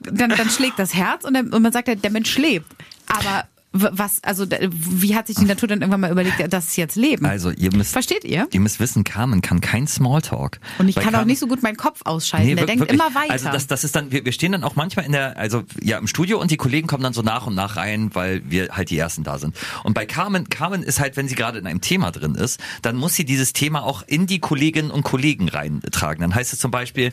[0.00, 2.66] dann, dann schlägt das Herz und, dann, und man sagt, ja, der Mensch lebt.
[3.06, 6.96] Aber was, also wie hat sich die Natur dann irgendwann mal überlegt, das ist jetzt
[6.96, 7.24] Leben?
[7.24, 8.48] Also, ihr müsst, Versteht ihr?
[8.50, 10.58] ihr müsst wissen, Carmen kann kein Smalltalk.
[10.78, 12.48] Und ich kann auch nicht so gut meinen Kopf ausschalten.
[12.48, 13.30] Nee, der denkt immer weiter.
[13.30, 15.98] Also das, das ist dann, wir, wir stehen dann auch manchmal in der, also ja
[15.98, 18.90] im Studio und die Kollegen kommen dann so nach und nach rein, weil wir halt
[18.90, 19.54] die ersten da sind.
[19.84, 22.96] Und bei Carmen, Carmen ist halt, wenn sie gerade in einem Thema drin ist, dann
[22.96, 26.22] muss sie dieses Thema auch in die Kolleginnen und Kollegen reintragen.
[26.22, 27.12] Dann heißt es zum Beispiel,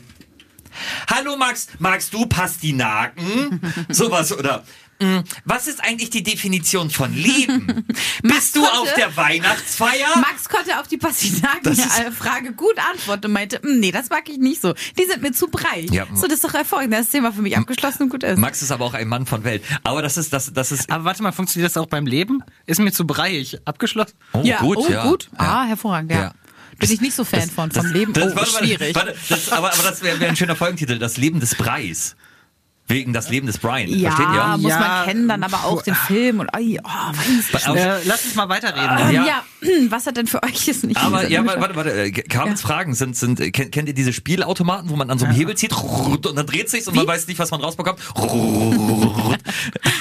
[1.10, 3.60] Hallo Max, magst du Pastinaken?
[3.88, 4.64] Sowas oder
[5.00, 7.86] "Mm, was ist eigentlich die Definition von Leben?
[8.22, 10.08] Bist du konnte- auf der Weihnachtsfeier?
[10.16, 14.60] Max konnte auf die Pastinaken-Frage gut antworten und meinte, "Mm, nee, das mag ich nicht
[14.60, 14.74] so.
[14.98, 15.90] Die sind mir zu breit.
[15.90, 16.06] Ja.
[16.14, 16.92] So, das ist doch hervorragend.
[16.94, 18.38] Das Thema für mich abgeschlossen und gut ist.
[18.38, 19.62] Max ist aber auch ein Mann von Welt.
[19.84, 22.42] Aber das ist, das, das ist, Aber warte mal, funktioniert das auch beim Leben?
[22.66, 23.58] Ist mir zu breiig.
[23.64, 24.14] Abgeschlossen?
[24.32, 25.04] oh, ja, gut, oh, ja.
[25.04, 25.28] gut.
[25.36, 26.18] Ah, hervorragend, ja.
[26.20, 26.32] Ja.
[26.78, 28.12] Bin ich nicht so Fan von, vom Leben.
[28.12, 28.94] Das, oh, warte, warte, schwierig.
[28.94, 30.98] Warte, das, aber, aber das wäre wär ein schöner Folgentitel.
[30.98, 32.14] Das Leben des Breis.
[32.90, 33.90] Wegen das Leben des Brian.
[33.90, 34.56] ja, Versteht ihr?
[34.56, 34.78] muss Ja.
[34.80, 38.48] man kennen, dann aber auch den Film und, oh, weiß ich Äh, lass uns mal
[38.48, 38.96] weiterreden.
[39.10, 39.26] Ähm, Ja.
[39.26, 39.42] ja.
[39.90, 41.60] was hat denn für euch jetzt nicht Aber ja, Mischung?
[41.60, 45.10] warte, warte, äh, Carmens Fragen sind, sind äh, kennt, kennt ihr diese Spielautomaten, wo man
[45.10, 47.08] an so einem Hebel zieht und dann dreht sich's und man Wie?
[47.08, 47.98] weiß nicht, was man rausbekommt?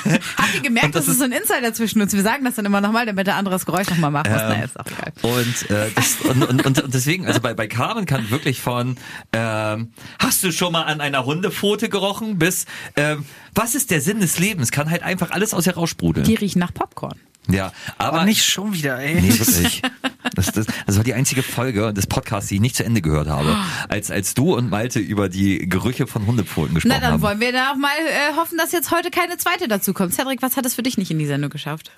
[0.38, 2.14] Habt ihr gemerkt, das das, ist so ein Insider zwischen uns?
[2.14, 4.42] Wir sagen das dann immer nochmal, damit der andere das Geräusch nochmal machen muss.
[4.42, 5.14] naja, ist auch egal.
[5.22, 8.98] Und, äh, das, und, und, und, und deswegen, also bei, bei Carmen kann wirklich von
[9.34, 12.66] ähm, hast du schon mal an einer Hundepfote gerochen bis
[12.96, 14.72] ähm, was ist der Sinn des Lebens?
[14.72, 16.26] Kann halt einfach alles aus ihr raussprudeln.
[16.26, 17.20] Die riechen nach Popcorn.
[17.50, 19.16] Ja, aber Aber nicht schon wieder, ey.
[19.22, 19.82] Nee, wirklich.
[20.36, 23.28] Das, das, das war die einzige Folge des Podcasts, die ich nicht zu Ende gehört
[23.28, 23.58] habe,
[23.88, 27.22] als, als du und Malte über die Gerüche von Hundepfoten gesprochen Na, dann haben.
[27.24, 30.14] wollen wir da auch mal äh, hoffen, dass jetzt heute keine zweite dazu kommt.
[30.14, 31.92] Cedric, was hat es für dich nicht in die Sendung geschafft?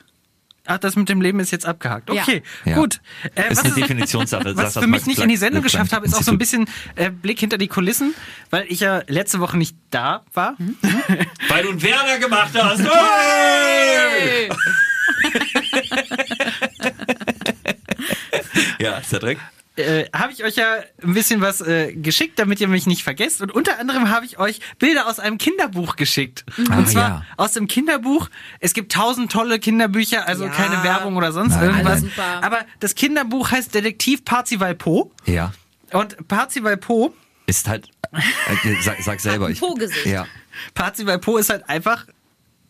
[0.66, 2.12] Ach, das mit dem Leben ist jetzt abgehakt.
[2.12, 2.76] Okay, Ja.
[2.76, 3.02] gut.
[3.36, 4.56] Äh, Ist eine Definitionssache.
[4.56, 6.68] Was das für mich nicht in die Sendung geschafft habe, ist auch so ein bisschen
[6.96, 8.14] äh, Blick hinter die Kulissen,
[8.52, 10.56] weil ich ja letzte Woche nicht da war.
[11.50, 12.84] Weil du einen Werner gemacht hast.
[12.90, 14.50] Hey!
[18.80, 19.38] ja, Cedric.
[19.76, 23.42] Äh, habe ich euch ja ein bisschen was äh, geschickt, damit ihr mich nicht vergesst.
[23.42, 26.44] Und unter anderem habe ich euch Bilder aus einem Kinderbuch geschickt.
[26.70, 27.26] Ah, Und zwar ja.
[27.38, 28.30] aus dem Kinderbuch.
[28.60, 30.52] Es gibt tausend tolle Kinderbücher, also Ja.
[30.52, 32.02] keine Werbung oder sonst Nein, irgendwas.
[32.02, 32.44] super.
[32.44, 35.14] Aber das Kinderbuch heißt Detektiv Parzival Po.
[35.26, 35.54] Ja.
[35.94, 37.14] Und Parzival Po
[37.46, 39.46] Ist halt, äh, sag, sag selber.
[39.46, 40.08] ein ich- Po-Gesicht.
[40.08, 40.28] Ja.
[40.74, 42.06] Parzival Po ist halt einfach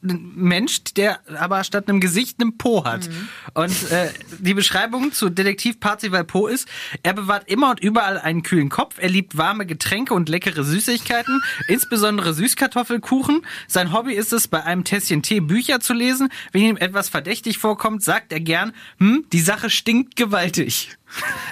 [0.02, 3.10] ein Mensch, der aber statt einem Gesicht einen Po hat.
[3.54, 4.10] Und äh,
[4.40, 6.68] die Beschreibung zu Detektiv Parzival Po ist,
[7.04, 11.42] er bewahrt immer und überall einen kühlen Kopf, er liebt warme Getränke und leckere Süßigkeiten,
[11.68, 13.46] insbesondere Süßkartoffelkuchen.
[13.68, 16.30] Sein Hobby ist es, bei einem Tässchen Tee Bücher zu lesen.
[16.52, 20.98] Wenn ihm etwas verdächtig vorkommt, sagt er gern, hm, die Sache stinkt gewaltig.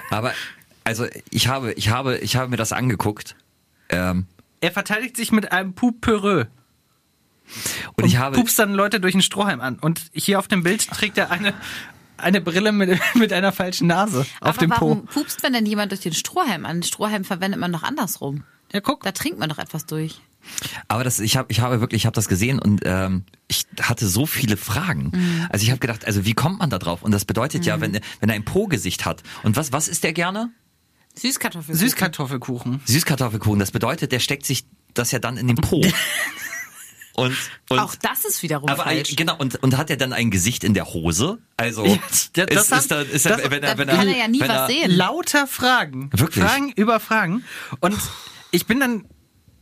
[0.10, 0.34] Aber,
[0.84, 3.36] also, ich habe, ich habe, ich habe mir das angeguckt.
[3.90, 4.26] Ähm,
[4.62, 6.48] Er verteidigt sich mit einem Poupereux.
[7.96, 9.80] Und ich habe, pupst dann Leute durch einen Strohhalm an.
[9.80, 11.54] Und hier auf dem Bild trägt er eine,
[12.18, 15.20] eine Brille mit, mit einer falschen Nase auf Aber dem warum Po.
[15.20, 16.78] pupst man denn jemand durch den Strohhalm an?
[16.78, 18.44] Den Strohhalm verwendet man doch andersrum.
[18.74, 19.04] Ja, guck.
[19.04, 20.20] Da trinkt man doch etwas durch.
[20.88, 24.08] Aber das, ich habe, ich habe wirklich, ich habe das gesehen und ähm, ich hatte
[24.08, 25.12] so viele Fragen.
[25.14, 25.48] Mhm.
[25.50, 27.04] Also ich habe gedacht, also wie kommt man da drauf?
[27.04, 29.24] Und das bedeutet ja, wenn, wenn er ein Po-Gesicht hat.
[29.44, 30.52] Und was, was ist der gerne?
[31.16, 31.78] Süßkartoffeln.
[31.78, 32.82] Süßkartoffelkuchen.
[32.86, 33.60] Süßkartoffelkuchen.
[33.60, 35.82] Das bedeutet, der steckt sich das ja dann in den Po.
[37.18, 37.36] und,
[37.70, 39.16] und Auch das ist wiederum aber ein, falsch.
[39.18, 41.40] genau und und hat er dann ein Gesicht in der Hose?
[41.58, 41.98] Also Ja,
[42.46, 44.20] das ist, hat- ist da, ist er, das- wenn er, da wenn kann er, er
[44.20, 44.92] ja nie wenn was er, sehen.
[44.92, 46.10] Lauter Fragen.
[46.14, 46.46] Wirklich?
[46.46, 47.44] Fragen über Fragen.
[47.82, 47.98] Und
[48.52, 49.06] ich bin dann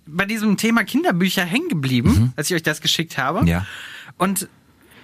[0.06, 3.42] bei diesem Thema Kinderbücher hängen geblieben, als ich euch das geschickt habe.
[3.42, 3.48] Mhm.
[3.48, 3.66] Ja.
[4.20, 4.48] Und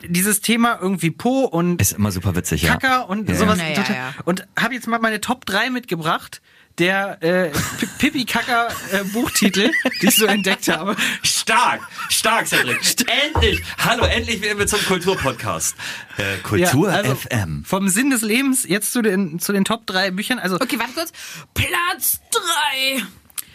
[0.07, 2.75] dieses Thema irgendwie Po und Ist immer super witzig, ja.
[2.75, 3.59] Kacker und Ja, sowas.
[3.59, 3.63] ja.
[3.65, 4.13] Ja, ja, total- ja.
[4.25, 6.41] Und habe jetzt mal meine Top 3 mitgebracht.
[6.81, 9.69] Der äh, P- Pippi Kacker äh, Buchtitel,
[10.01, 10.95] die ich so entdeckt habe.
[11.21, 12.79] Stark, stark, Cedric.
[13.23, 15.75] endlich, hallo, endlich werden wir zum Kulturpodcast.
[16.17, 17.63] Äh, Kultur Ja, also FM.
[17.65, 20.39] Vom Sinn des Lebens jetzt zu den, zu den Top 3 Büchern.
[20.39, 21.11] Also Okay, warte kurz.
[21.53, 23.03] Platz drei.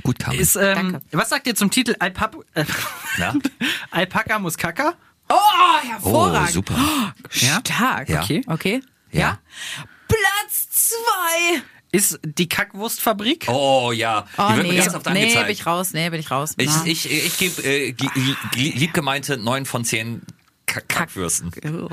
[0.04, 0.38] Gut, Carmen.
[0.38, 1.00] ist, ähm, Danke.
[1.10, 2.64] was sagt ihr zum Titel Alpap äh,
[3.18, 3.34] Ja?
[3.90, 4.94] Alpaka muss Kacker?
[5.28, 6.50] Oh, Oh, hervorragend.
[6.52, 6.74] super.
[7.32, 7.58] Ja?
[7.66, 8.08] Stark.
[8.08, 8.22] Ja.
[8.22, 8.44] Okay.
[8.46, 8.80] Okay.
[9.10, 9.20] Ja.
[9.20, 9.38] Ja.
[10.06, 11.60] Platz zwei.
[11.96, 13.46] Ist die Kackwurstfabrik?
[13.48, 14.72] Oh ja, Oh, die wird nee.
[14.74, 15.50] mir ganz oft nee, bin angezeigt.
[15.50, 15.92] ich raus.
[15.92, 16.54] Nee, bin ich raus.
[16.58, 16.82] Ich, Na.
[16.86, 18.10] ich, ich gebe äh, gl-
[18.52, 20.22] gl- lieb gemeinte 9 von 10
[20.66, 21.50] Kack Kackwürsten.
[21.64, 21.88] Oh.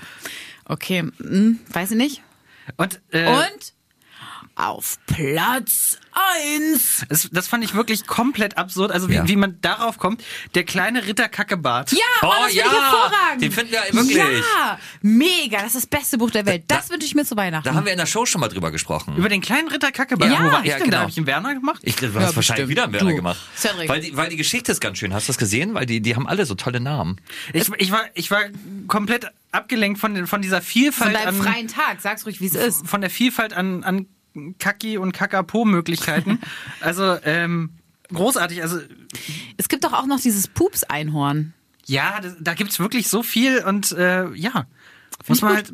[0.65, 2.21] Okay, hm, weiß ich nicht.
[2.77, 3.73] Und, äh, Und
[4.55, 7.05] auf Platz eins.
[7.09, 8.91] Das, das fand ich wirklich komplett absurd.
[8.91, 9.27] Also wie, Ja.
[9.27, 10.23] wie man darauf kommt.
[10.53, 11.91] Der kleine Ritter Kackebart.
[11.91, 13.41] Ja, oh, Oh, das finde ja, ich hervorragend.
[13.41, 14.17] den finden wir wirklich.
[14.57, 15.57] Ja, mega.
[15.57, 16.65] Das ist das beste Buch der Welt.
[16.67, 17.67] Das wünsche ich mir zu Weihnachten.
[17.67, 19.15] Da haben wir in der Show schon mal drüber gesprochen.
[19.17, 20.29] Über den kleinen Ritter Kackebart.
[20.31, 20.83] Ja, ja, denn?
[20.85, 20.91] genau.
[20.91, 21.81] Da habe ich einen Werner gemacht.
[21.83, 22.69] Ich glaube, du Ja, hast wahrscheinlich bestimmt.
[22.69, 23.39] wieder einen Werner Du, gemacht.
[23.57, 23.89] Cedric.
[23.89, 25.13] Weil die, weil die Geschichte ist ganz schön.
[25.13, 25.73] Hast du das gesehen?
[25.73, 27.19] Weil die, die haben alle so tolle Namen.
[27.53, 28.41] Ich, ich, war, ich war
[28.87, 32.01] komplett abgelenkt von, den, von dieser Vielfalt Von deinem an, freien Tag.
[32.01, 32.87] Sag's ruhig, wie es ist.
[32.87, 34.07] von der Vielfalt an, an
[34.60, 36.39] Kacki und Kakapo-Möglichkeiten.
[36.82, 37.72] also ähm,
[38.12, 38.62] großartig.
[38.62, 38.80] Also
[39.58, 41.54] Es gibt doch auch noch dieses Pups-Einhorn.
[41.86, 44.65] ja, das, da gibt's wirklich so viel und äh, ja,
[45.28, 45.74] muss man halt.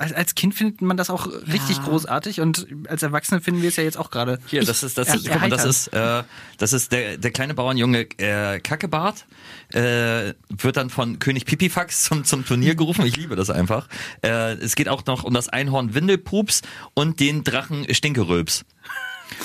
[0.00, 3.76] Als, als Kind findet man das auch richtig großartig und als Erwachsene finden wir es
[3.76, 4.38] ja jetzt auch gerade.
[4.46, 6.22] Hier, das ist, das er- ist, guck mal, das ist, äh,
[6.56, 9.26] das ist der, der kleine Bauernjunge äh, Kackebart,
[9.74, 13.04] äh, wird dann von König Pipifax zum, zum Turnier gerufen.
[13.04, 13.88] Ich liebe das einfach.
[14.22, 16.62] Äh, es geht auch noch um das Einhorn Windelpups
[16.94, 18.64] und den Drachen Stinkeröps.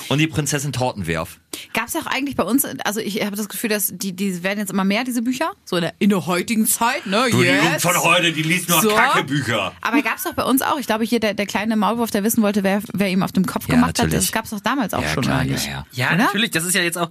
[0.08, 1.38] Und die Prinzessin Tortenwerf.
[1.72, 4.58] Gab's ja auch eigentlich bei uns, also ich habe das Gefühl, dass die, die werden
[4.58, 5.52] jetzt immer mehr, diese Bücher.
[5.64, 7.28] So in der, in der heutigen Zeit, ne?
[7.32, 7.84] jetzt.
[7.84, 8.90] heute, die liest nur So.
[8.90, 9.72] Kackebücher.
[9.80, 10.78] Aber gab's doch bei uns auch.
[10.78, 13.46] Ich glaube, hier der, der kleine Maulwurf, der wissen wollte, wer, wer ihm auf dem
[13.46, 14.06] Kopf Ja, gemacht hat.
[14.06, 14.26] natürlich.
[14.26, 15.86] Das gab's doch damals auch Ja, schon, klar, oder ja, ja.
[15.92, 16.50] Ja, natürlich.
[16.50, 17.10] Das ist ja jetzt auch.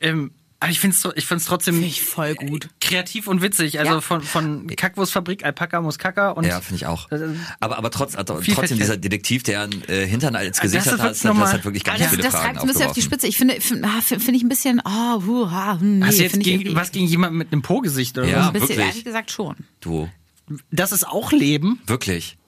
[0.00, 2.68] Ähm, aber ich finde es ich find's trotzdem Finde ich voll gut.
[2.80, 3.78] kreativ und witzig.
[3.80, 4.00] Also Ja.
[4.00, 7.08] von, von Kackwurstfabrik, Alpaka muss Kacker und Ja, finde ich auch.
[7.08, 7.20] Das
[7.60, 11.12] Aber, aber trotz, also, trotzdem dieser Detektiv, der einen äh, Hintern als Gesicht das hat,
[11.12, 12.92] ist das, wirklich das hat wirklich ganz das, viele das Fragen treibt ein bisschen auf
[12.92, 13.02] die.
[13.02, 13.26] Spitze.
[13.26, 16.40] Ich finde, finde find ich ein bisschen, oh, hu, ha, hm, nee, Hast du jetzt
[16.40, 18.38] gegen, was gegen jemanden mit einem Po-Gesicht oder Ja.
[18.38, 18.46] was?
[18.46, 18.86] ein bisschen, wirklich.
[18.88, 19.56] ehrlich gesagt schon.
[19.80, 20.08] Du,
[20.70, 21.80] Das ist auch Leben.
[21.86, 22.38] wirklich.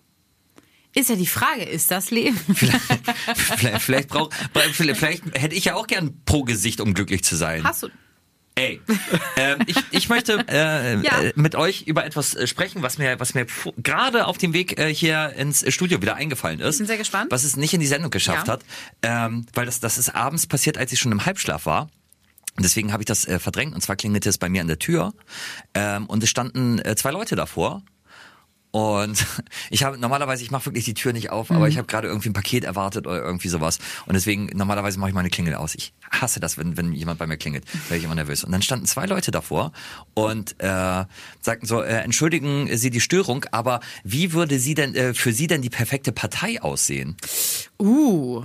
[0.99, 2.39] Ist ja die Frage, ist das Leben?
[3.35, 4.31] vielleicht, vielleicht, brauch,
[4.73, 7.65] vielleicht, vielleicht hätte ich ja auch gern pro Gesicht, um glücklich zu sein.
[7.65, 7.89] Hast du.
[8.55, 8.81] Ey,
[9.37, 11.21] ähm, ich, ich möchte äh, Ja.
[11.21, 13.45] äh, mit euch über etwas äh, sprechen, was mir, was mir
[13.77, 16.79] gerade auf dem Weg äh, hier ins Studio wieder eingefallen ist.
[16.79, 17.31] bin sehr gespannt.
[17.31, 18.55] Was es nicht in die Sendung geschafft Ja.
[18.55, 18.65] hat,
[19.03, 21.91] ähm, weil das, das ist abends passiert, als ich schon im Halbschlaf war.
[22.59, 23.75] Deswegen habe ich das äh, verdrängt.
[23.75, 25.13] Und zwar klingelte es bei mir an der Tür
[25.75, 27.83] ähm, und es standen äh, zwei Leute davor.
[28.77, 29.27] Und
[29.71, 31.57] ich habe normalerweise, ich mache wirklich die Tür nicht auf, Mhm.
[31.57, 33.79] aber ich habe gerade irgendwie ein Paket erwartet oder irgendwie sowas.
[34.05, 35.75] Und deswegen, normalerweise mache ich meine Klingel aus.
[35.75, 38.45] Ich hasse das, wenn, wenn jemand bei mir klingelt, werde ich immer nervös.
[38.45, 39.73] Und dann standen zwei Leute davor
[40.12, 41.05] und äh,
[41.41, 45.47] sagten so, äh, entschuldigen Sie die Störung, aber wie würde sie denn äh, für Sie
[45.47, 47.17] denn die perfekte Partei aussehen?
[47.81, 48.45] Uh.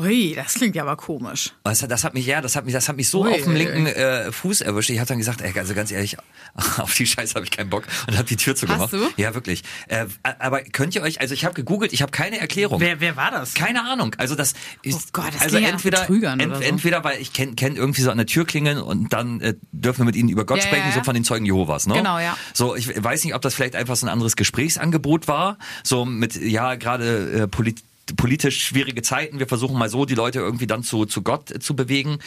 [0.00, 1.52] Ui, das klingt ja aber komisch.
[1.64, 3.42] Das, hat- das hat mich, ja, das hat mich, das hat mich so Ui, auf
[3.42, 4.88] dem linken äh, Fuß erwischt.
[4.88, 6.16] Ich habe dann gesagt, ey, also ganz ehrlich,
[6.78, 8.84] auf die Scheiße habe ich keinen Bock und habe die Tür zugemacht.
[8.84, 9.06] Hast du?
[9.18, 9.62] Ja, wirklich.
[9.88, 12.80] Äh, aber könnt ihr euch, also ich habe gegoogelt, ich habe keine Erklärung.
[12.80, 13.52] Wer, wer war das?
[13.52, 14.14] Keine Ahnung.
[14.16, 16.66] Also das ist Oh Gott, das also ja entweder Betrügern ent, oder so.
[16.68, 20.00] entweder weil ich kenne kenn irgendwie so an der Tür klingeln und dann äh, dürfen
[20.00, 21.04] wir mit ihnen über Gott Ja, sprechen, ja, so ja.
[21.04, 21.94] von den Zeugen Jehovas, ne?
[21.94, 22.34] Genau, ja.
[22.54, 26.34] So, ich weiß nicht, ob das vielleicht einfach so ein anderes Gesprächsangebot war, so mit
[26.36, 27.82] ja gerade äh, polit
[28.16, 29.38] politisch schwierige Zeiten.
[29.38, 32.18] Wir versuchen mal so die Leute irgendwie dann zu zu Gott äh, zu bewegen.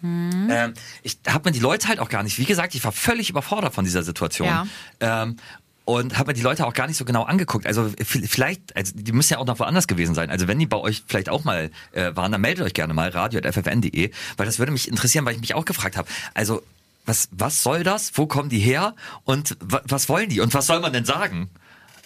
[0.00, 0.48] Mhm.
[0.50, 3.30] Ähm, ich habe mir die Leute halt auch gar nicht, wie gesagt, ich war völlig
[3.30, 4.48] überfordert von dieser Situation.
[4.48, 4.66] Ja.
[5.00, 5.36] Ähm,
[5.86, 7.66] und habe mir die Leute auch gar nicht so genau angeguckt.
[7.66, 10.30] Also vielleicht, also die müssen ja auch noch woanders gewesen sein.
[10.30, 13.10] Also wenn die bei euch vielleicht auch mal äh, waren, dann meldet euch gerne mal
[13.10, 16.08] radio.ffn.de, weil das würde mich interessieren, weil ich mich auch gefragt habe.
[16.32, 16.62] Also
[17.06, 18.12] was was soll das?
[18.14, 18.94] Wo kommen die her?
[19.24, 20.40] Und wa was wollen die?
[20.40, 21.50] Und was soll man denn sagen?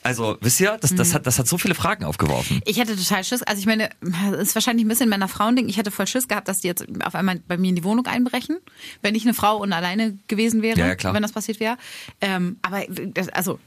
[0.02, 0.96] Also wisst ihr, das, Mhm.
[0.96, 2.60] das hat das hat so viele Fragen aufgeworfen.
[2.64, 3.42] Ich hätte total Schiss.
[3.42, 3.90] Also ich meine,
[4.32, 5.68] es ist wahrscheinlich ein bisschen Männer-Frauen-Ding.
[5.68, 8.06] Ich hätte voll Schiss gehabt, dass die jetzt auf einmal bei mir in die Wohnung
[8.06, 8.58] einbrechen,
[9.02, 11.14] wenn ich eine Frau und alleine gewesen wäre, Ja, ja, klar.
[11.14, 11.76] wenn das passiert wäre.
[12.20, 12.82] Ähm, aber
[13.12, 13.58] das, also,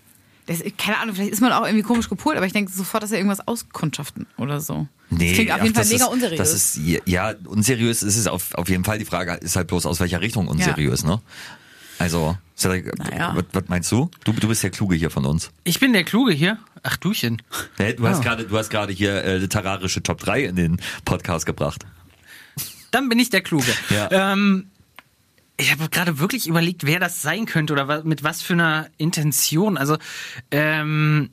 [0.48, 3.12] das, keine Ahnung, vielleicht ist man auch irgendwie komisch gepolt, aber ich denke sofort, dass
[3.12, 4.88] er irgendwas auskundschaften oder so.
[5.12, 6.38] das klingt auf ach, jeden Fall das mega ist, unseriös.
[6.38, 8.02] Das ist ja unseriös.
[8.04, 11.04] ist Es auf auf jeden Fall die Frage ist halt bloß aus welcher Richtung unseriös,
[11.04, 11.22] ne?
[12.02, 13.34] Also, Cedric, Naja.
[13.36, 14.10] was, was meinst du?
[14.24, 15.52] Du du bist der Kluge hier von uns.
[15.64, 16.58] Ich bin der Kluge hier.
[16.84, 17.42] Ach, Duchen.
[17.78, 21.46] Hey, Du hast gerade du hast gerade hier äh, literarische Top 3 in den Podcast
[21.46, 21.86] gebracht.
[22.92, 23.72] Dann bin ich der Kluge.
[23.90, 24.34] Ja.
[24.34, 24.68] Ähm,
[25.58, 29.78] ich habe gerade wirklich überlegt, wer das sein könnte oder mit was für einer Intention.
[29.78, 29.98] Also,
[30.50, 31.30] ähm,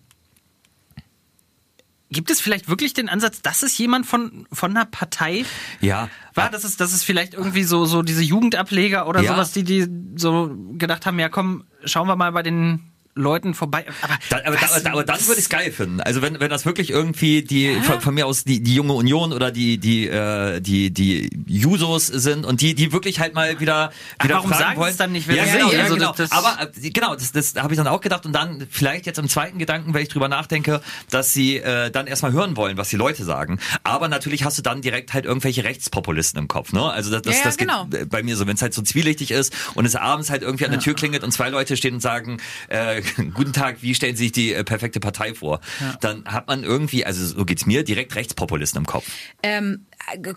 [2.11, 5.45] gibt es vielleicht wirklich den Ansatz, dass es jemand von, von einer Partei
[5.81, 6.09] Ja.
[6.35, 6.51] war?
[6.51, 9.33] Dass es, dass es vielleicht irgendwie so, so diese Jugendableger oder Ja.
[9.33, 13.85] sowas, die, die so gedacht haben, ja komm, schauen wir mal bei den Leuten vorbei.
[14.03, 16.01] Aber, Da, aber, was- da, aber dann würde ich es geil finden.
[16.01, 19.33] Also wenn, wenn das wirklich irgendwie die von, von mir aus die, die junge Union
[19.33, 23.91] oder die die äh, die die Jusos sind und die die wirklich halt mal wieder
[24.23, 24.97] wieder warum fragen sagen wollen.
[24.97, 25.79] dann nicht, Ja, genau, sehen?
[25.79, 26.13] ja, Also genau.
[26.17, 29.19] das- aber äh, genau, das, das habe ich dann auch gedacht und dann vielleicht jetzt
[29.19, 32.89] im zweiten Gedanken, wenn ich drüber nachdenke, dass sie äh, dann erstmal hören wollen, was
[32.89, 33.59] die Leute sagen.
[33.85, 36.83] Aber natürlich hast du dann direkt halt irgendwelche Rechtspopulisten im Kopf, ne?
[36.91, 37.89] Also das, das, Ja, ja, das geht genau.
[37.93, 40.65] äh, bei mir so, wenn es halt so zwielichtig ist und es abends halt irgendwie
[40.65, 43.03] an der Tür klingelt und zwei Leute stehen und sagen, äh,
[43.35, 45.61] guten Tag, wie stellen Sie sich die äh, perfekte Partei vor?
[46.01, 49.09] Dann hat man irgendwie, also so geht's mir, direkt Rechtspopulisten im Kopf.
[49.43, 49.88] Ähm, äh,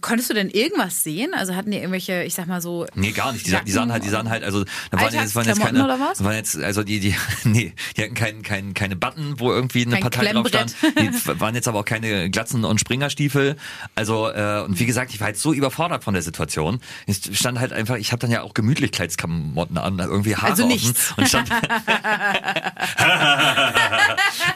[0.01, 1.33] konntest du denn irgendwas sehen?
[1.33, 2.85] Also hatten die irgendwelche, ich sag mal so.
[2.95, 3.47] Nee, gar nicht.
[3.47, 5.99] Die, die sahen halt, die sahen halt, also da waren jetzt, waren jetzt keine, oder
[5.99, 6.23] was?
[6.23, 9.93] waren jetzt, also die, die, nee, die hatten kein, kein, keine Button, wo irgendwie eine
[9.93, 10.75] Kein Partei drauf stand.
[10.77, 11.35] Klemmbrett.
[11.35, 13.55] Die waren jetzt aber auch keine Glatzen und Springerstiefel.
[13.95, 16.81] Also äh, und wie gesagt, ich war jetzt so überfordert von der Situation.
[17.05, 20.73] Ich stand halt einfach, ich habe dann ja auch Gemütlichkeitsklamotten an, irgendwie Haare Also offen
[20.73, 21.13] nichts.
[21.15, 21.49] und stand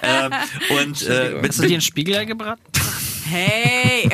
[0.01, 0.31] ähm,
[0.81, 2.61] und äh, mit, Hast du dir einen Spiegelei gebraten?
[3.25, 4.09] Hey!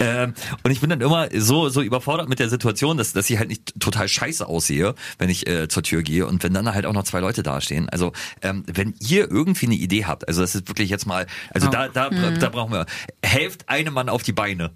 [0.00, 3.38] Ähm, und ich bin dann immer so so überfordert mit der Situation, dass dass ich
[3.38, 6.86] halt nicht total scheiße aussehe, wenn ich äh, zur Tür gehe und wenn dann halt
[6.86, 7.88] auch noch zwei Leute dastehen.
[7.88, 11.68] Also ähm, wenn ihr irgendwie eine Idee habt, also das ist wirklich jetzt mal, also
[11.68, 12.38] da da Mhm.
[12.38, 12.86] da brauchen wir
[13.24, 14.70] helft einem Mann auf die Beine.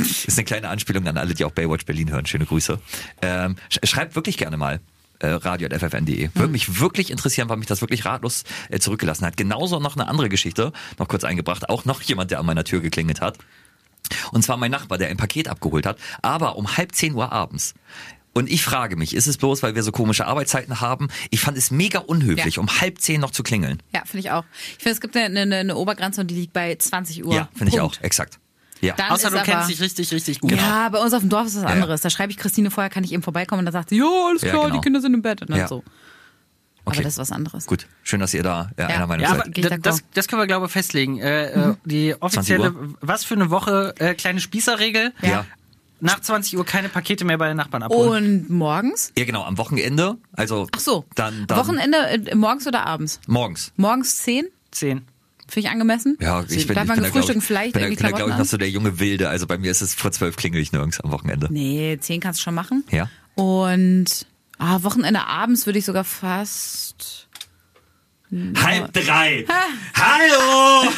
[0.00, 2.26] Ist eine kleine Anspielung an alle, die auch Baywatch Berlin hören.
[2.26, 2.78] Schöne Grüße.
[3.22, 4.80] Ähm, sch- schreibt wirklich gerne mal
[5.18, 6.30] äh, radio.ffn.de.
[6.34, 9.36] Würde mich wirklich interessieren, weil mich das wirklich ratlos äh, zurückgelassen hat.
[9.36, 11.68] Genauso noch eine andere Geschichte, noch kurz eingebracht.
[11.70, 13.38] Auch noch jemand, der an meiner Tür geklingelt hat.
[14.32, 17.74] Und zwar mein Nachbar, der ein Paket abgeholt hat, aber um halb zehn Uhr abends.
[18.32, 21.08] Und ich frage mich, ist es bloß, weil wir so komische Arbeitszeiten haben?
[21.30, 22.60] Ich fand es mega unhöflich, Ja.
[22.60, 23.82] um halb zehn noch zu klingeln.
[23.94, 24.44] Ja, finde ich auch.
[24.76, 27.34] Ich finde, es gibt eine, eine, eine Obergrenze und die liegt bei 20 Uhr.
[27.34, 28.38] Ja, finde ich auch, exakt.
[28.82, 28.92] Ja.
[28.94, 30.52] Dann Außer ist du aber, kennst dich richtig, richtig gut.
[30.52, 31.68] Ja, bei uns auf dem Dorf ist was ja.
[31.70, 32.02] anderes.
[32.02, 34.42] Da schreibe ich Christine vorher, kann ich eben vorbeikommen und dann sagt sie, ja, alles
[34.42, 34.74] Ja, klar, genau.
[34.74, 35.40] die Kinder sind im Bett.
[35.40, 35.66] Und dann Ja.
[35.68, 35.82] so.
[36.88, 36.98] Okay.
[36.98, 37.66] Aber das ist was anderes.
[37.66, 39.58] Gut, schön, dass ihr da äh, einer Meinung Ja, aber seid.
[39.58, 39.80] Da- d'accord.
[39.82, 41.18] das, das können wir, glaube ich, festlegen.
[41.18, 45.12] Äh, äh, die offizielle, 20 was für eine Woche, äh, kleine Spießerregel.
[45.22, 45.44] Ja.
[45.98, 48.42] Nach 20 Uhr keine Pakete mehr bei den Nachbarn abholen.
[48.46, 49.12] Und morgens?
[49.18, 51.04] Ja, genau, am Wochenende, also Ach so.
[51.14, 53.20] dann, dann Wochenende äh, morgens oder abends?
[53.26, 53.72] morgens.
[53.76, 54.46] Morgens 10?
[54.70, 55.06] 10.
[55.48, 56.16] Finde ich angemessen?
[56.20, 58.02] Ja, ich bin, Darf ich man bin da, glaub ich, gefrühstücken, vielleicht bin da, irgendwie
[58.02, 59.28] bin da, glaube ich, noch so der junge Wilde.
[59.28, 61.48] Also bei mir ist es vor zwölf klingel ich nirgends am Wochenende.
[61.50, 62.84] Nee, 10 kannst du schon machen.
[62.90, 63.08] Ja.
[63.36, 64.26] Und
[64.58, 67.28] ah, Wochenende abends würde ich sogar fast.
[68.32, 69.46] Halb drei.
[69.94, 70.90] Hallo!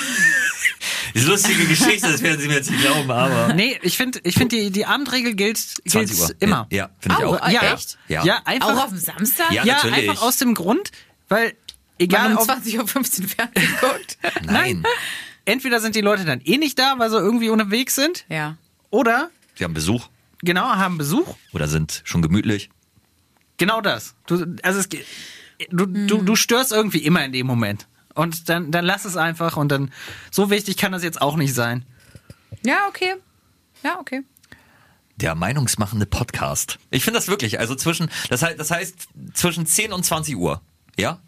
[1.15, 3.53] Die lustige Geschichte, das werden Sie mir jetzt nicht glauben, aber.
[3.53, 6.67] Nee, ich finde, ich find die, die Abendregel gilt, 20 gilt immer.
[6.71, 7.49] Ja, ja finde ich Au, auch.
[7.49, 7.99] Ja, echt?
[8.09, 8.25] Ja.
[8.25, 8.75] Ja, einfach.
[8.75, 9.53] Auch auf dem Samstag?
[9.53, 10.09] Ja, ja, natürlich.
[10.09, 10.91] einfach aus dem Grund,
[11.29, 11.55] weil
[11.99, 13.29] egal man um ob, 20.15 Uhr Fernsehen
[13.81, 14.19] guckt.
[14.45, 14.85] Nein.
[15.45, 18.57] entweder sind die Leute dann eh nicht da, weil sie irgendwie unterwegs sind, ja.
[18.91, 20.09] oder Sie haben Besuch
[20.43, 21.37] genau haben Besuch.
[21.53, 22.71] oder sind schon gemütlich.
[23.59, 24.15] Genau das.
[24.27, 27.87] Du, also es, du, du, du störst irgendwie immer in dem Moment.
[28.15, 29.93] Und dann, dann lass es einfach und dann,
[30.31, 31.85] so wichtig kann das jetzt auch nicht sein.
[32.65, 33.15] Ja, okay.
[33.85, 34.23] Ja, okay.
[35.17, 36.79] Der meinungsmachende Podcast.
[36.91, 38.95] Ich finde das wirklich, also zwischen, das heißt, das heißt
[39.35, 40.61] zwischen 10 und 20 Uhr.
[40.97, 41.21] Ja?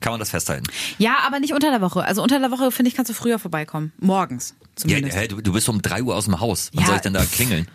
[0.00, 0.66] Kann man das festhalten?
[0.98, 2.04] Ja, aber nicht unter der Woche.
[2.04, 3.92] Also unter der Woche, finde ich, kannst du früher vorbeikommen.
[3.98, 5.16] Morgens Ja, zumindest.
[5.16, 6.70] hä, du, du bist um 3 Uhr aus dem Haus.
[6.74, 6.86] Wann Ja.
[6.88, 7.66] soll ich denn da klingeln?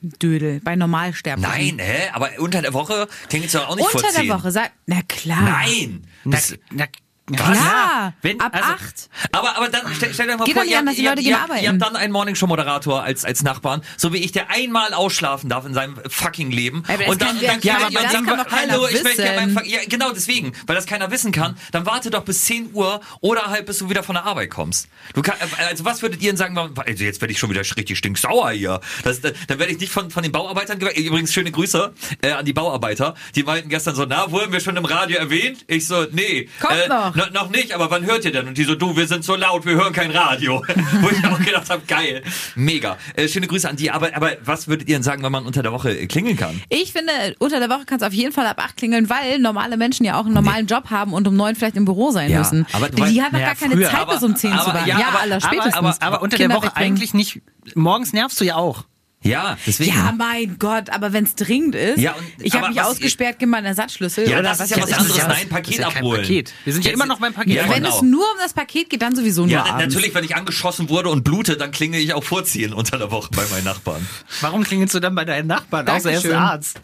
[0.00, 1.76] Dödel, bei Normalsterblichen.
[1.76, 2.10] Nein, hä?
[2.12, 4.26] Aber unter der Woche klingelt es doch auch nicht Unter vor 10.
[4.26, 5.42] der Woche, sag, na klar.
[5.42, 6.06] Nein!
[6.24, 6.86] Das, na,
[7.36, 9.08] Klar, Wenn, ab also, acht.
[9.32, 11.40] aber, aber dann stell, stell dir mal Geht vor, ihr, an, habt- ihr, Leute ihr,
[11.40, 11.78] habt- ihr habt arbeiten.
[11.78, 15.98] dann einen Morningshow-Moderator als, als Nachbarn, so wie ich, der einmal ausschlafen darf in seinem
[16.08, 16.82] fucking Leben.
[16.88, 18.86] Aber das und dann, kann- dann ja, aber man das sagen, kann doch keiner hallo,
[18.88, 19.34] ich möchte wissen.
[19.36, 22.70] meinen Fuck- ja, genau deswegen, weil das keiner wissen kann, dann warte doch bis 10
[22.72, 24.88] Uhr oder halt bis du wieder von der Arbeit kommst.
[25.14, 25.34] Du kann,
[25.68, 28.80] also was würdet ihr denn sagen, also jetzt werde ich schon wieder richtig stinksauer hier.
[29.04, 32.44] Das, dann werde ich nicht von, von den Bauarbeitern, gewe- übrigens schöne Grüße äh, an
[32.44, 35.64] die Bauarbeiter, die meinten gestern so, na, wurden wir schon im Radio erwähnt?
[35.66, 36.48] Ich so, nee.
[36.60, 37.14] Kommt äh, noch.
[37.18, 38.48] No- noch nicht, aber wann hört ihr denn?
[38.48, 40.62] Und die so, du, wir sind so laut, wir hören kein Radio.
[41.00, 42.22] Wo ich auch gedacht habe, geil,
[42.54, 42.96] mega.
[43.14, 43.90] Äh, schöne Grüße an die.
[43.90, 46.60] Aber, aber was würdet ihr denn sagen, wenn man unter der Woche äh, klingeln kann?
[46.68, 49.76] Ich finde, unter der Woche kannst du auf jeden Fall ab acht klingeln, weil normale
[49.76, 52.38] Menschen ja auch einen normalen Job haben und um neun vielleicht im Büro sein Ja,
[52.38, 52.66] müssen.
[52.72, 54.58] aber die, weißt- die haben Ja, gar keine früher, Zeit aber- bis um zehn zu
[54.58, 54.88] aber- warten.
[54.88, 55.74] ja, Ja, aber- aller aber, spätestens.
[55.74, 56.92] aber, aber unter der Kinder Woche wegbringen.
[56.92, 57.40] eigentlich nicht.
[57.74, 58.84] Morgens nervst du ja auch.
[59.20, 59.90] Ja, deswegen.
[59.96, 63.48] Ja, mein Gott, aber wenn es dringend ist, Ja, und- ich habe mich ausgesperrt, gib
[63.48, 64.28] mal einen Ersatzschlüssel.
[64.28, 65.16] Ja, oder das ist ja was anderes.
[65.16, 65.22] ich.
[65.22, 66.22] Nein, Das ist Paket abholen.
[66.22, 66.52] Paket.
[66.64, 67.54] Wir sind ja Jetzt- immer noch beim Paket.
[67.54, 67.96] Ja, Wenn genau.
[67.96, 69.92] es nur um das Paket geht, dann sowieso nur Ja, abends.
[69.94, 73.28] natürlich, wenn ich angeschossen wurde und blute, dann klinge ich auch vorziehen unter der Woche
[73.34, 74.06] bei meinen Nachbarn.
[74.40, 75.88] Warum klingelst du dann bei deinen Nachbarn?
[75.88, 76.30] Außer er ist.
[76.30, 76.80] Arzt.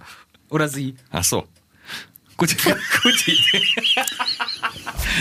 [0.50, 0.96] Oder sie.
[1.12, 1.46] Ach so.
[2.36, 2.56] Gute,
[3.02, 3.62] gute Idee.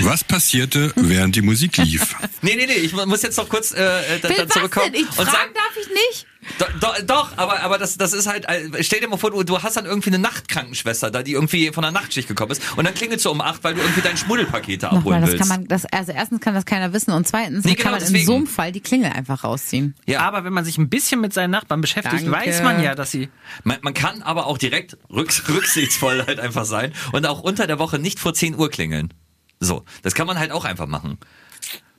[0.02, 2.16] Was passierte, während die Musik lief?
[2.42, 3.76] Nee, nee, nee, ich mu- muss jetzt noch kurz äh,
[4.16, 4.92] äh, da, Phil, da was zurückkommen.
[4.94, 5.02] denn?
[5.04, 6.26] Ich und fragen sagen, darf ich nicht.
[6.60, 9.44] Do, do, doch, aber, aber das, das ist halt, äh, stell dir mal vor, du,
[9.44, 12.86] du hast dann irgendwie eine Nachtkrankenschwester da, die irgendwie von der Nachtschicht gekommen ist und
[12.86, 15.40] dann klingelt so um acht, weil du irgendwie dein Schmuddelpaket da abholen Nochmal, das willst.
[15.42, 18.14] kann man, das, also erstens kann das keiner wissen und zweitens Nee, genau, kann man
[18.16, 19.96] in so einem Fall die Klingel einfach rausziehen.
[20.06, 20.20] ja.
[20.22, 22.32] Aber wenn man sich ein bisschen mit seinen Nachbarn beschäftigt, Danke.
[22.32, 23.30] weiß man ja, dass sie.
[23.64, 27.80] Man, man kann aber auch direkt rücks rücksichtsvoll halt einfach sein und auch unter der
[27.80, 29.14] Woche nicht vor 10 Uhr klingeln.
[29.60, 31.18] So, das kann man halt auch einfach machen.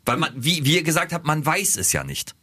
[0.04, 2.34] Weil man, wie, wie ihr gesagt habt, man weiß es ja nicht.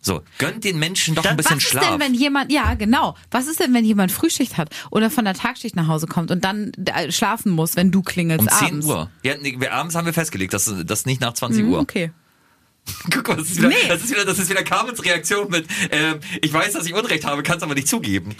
[0.00, 1.90] So, gönnt den Menschen doch ein bisschen Was ist Schlaf.
[1.90, 3.16] denn, wenn jemand, ja, genau.
[3.32, 6.44] Was ist denn, wenn jemand Frühschicht hat oder von der Tagschicht nach Hause kommt und
[6.44, 8.86] dann äh, schlafen muss, wenn du klingelst um 10 abends?
[8.86, 9.10] Uhr.
[9.24, 11.80] Ja, nee, wir, abends haben wir festgelegt, dass das nicht nach 20 Hm, Uhr.
[11.80, 12.12] Okay.
[13.12, 13.74] Guck mal, das ist wieder, Nee.
[13.88, 17.24] das ist wieder, das ist wieder Carmens Reaktion mit, ähm, ich weiß, dass ich Unrecht
[17.24, 18.34] habe, kann es aber nicht zugeben.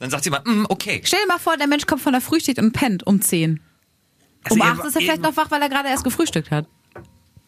[0.00, 1.00] Dann sagt sie mal, mm, okay.
[1.04, 3.60] Stell dir mal vor, der Mensch kommt von der Frühschicht und pennt um 10.
[4.42, 6.66] Also Um ihr- 8 ist er vielleicht noch wach, weil er gerade erst gefrühstückt hat.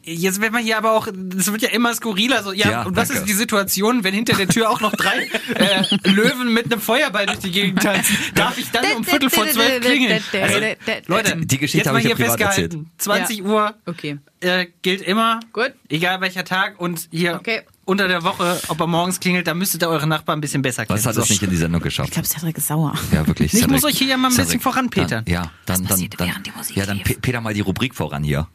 [0.06, 2.42] Jetzt wird man hier aber auch, es wird ja immer skurriler.
[2.42, 3.22] So, ja, Ja, und was danke.
[3.22, 5.24] ist die Situation, wenn hinter der Tür auch noch drei
[5.54, 8.16] äh, Löwen mit einem Feuerball durch die Gegend tanzen?
[8.34, 10.22] Darf ich dann um Viertel vor zwölf klingeln?
[10.32, 10.58] Also,
[11.06, 12.90] Leute, Die Geschichte jetzt habe mal ich hier privat festgehalten.
[12.98, 13.44] 20 Ja.
[13.44, 14.18] Uhr Okay.
[14.40, 15.40] äh, gilt immer.
[15.52, 15.72] Gut.
[15.88, 17.62] Egal welcher Tag und hier Okay.
[17.86, 20.84] unter der Woche, ob er morgens klingelt, da müsstet ihr eure Nachbarn ein bisschen besser
[20.84, 20.98] kennen.
[20.98, 21.22] Was hat So.
[21.22, 22.12] es nicht in die Sendung Ich geschafft?
[22.12, 22.94] glaube, Cedric ist sauer.
[23.12, 23.52] Ja, wirklich.
[23.54, 23.70] Ich Cedric.
[23.70, 25.24] muss euch hier ja mal ein bisschen Cedric, voranpetern.
[25.24, 28.22] Dann, ja, dann, dann, dann, während die Musik ja, dann peter mal die Rubrik voran
[28.22, 28.48] hier.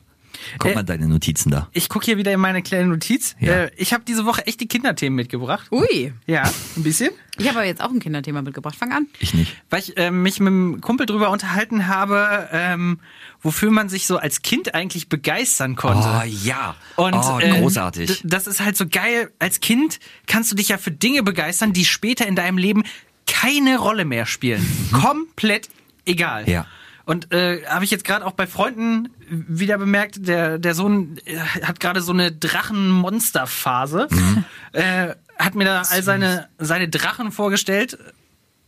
[0.58, 1.70] Guck Äh, mal deine Notizen da.
[1.74, 3.36] Ich gucke hier wieder in meine kleine Notiz.
[3.40, 3.64] Ja.
[3.66, 5.72] Äh, ich habe diese Woche echt die Kinderthemen mitgebracht.
[5.72, 6.14] Ui.
[6.28, 6.44] Ja,
[6.76, 7.12] ein bisschen.
[7.38, 8.76] Ich habe aber jetzt auch ein Kinderthema mitgebracht.
[8.76, 9.08] Fang an.
[9.20, 9.56] Ich nicht.
[9.70, 13.00] Weil ich äh, mich mit einem Kumpel drüber unterhalten habe, ähm,
[13.42, 16.08] wofür man sich so als Kind eigentlich begeistern konnte.
[16.08, 16.76] Oh ja.
[16.98, 18.22] Und oh, äh, großartig.
[18.26, 19.32] das ist halt so geil.
[19.40, 22.84] Als Kind kannst du dich ja für Dinge begeistern, die später in deinem Leben
[23.26, 24.66] keine Rolle mehr spielen.
[24.92, 25.70] Komplett
[26.06, 26.44] egal.
[26.44, 26.50] Mhm.
[26.52, 26.66] Ja.
[27.10, 31.40] Und äh, habe ich jetzt gerade auch bei Freunden wieder bemerkt, der, der Sohn äh,
[31.40, 34.08] hat gerade so eine Drachen-Monster-Phase.
[34.12, 34.44] Mhm.
[34.74, 37.98] Äh, hat mir da all seine, seine Drachen vorgestellt.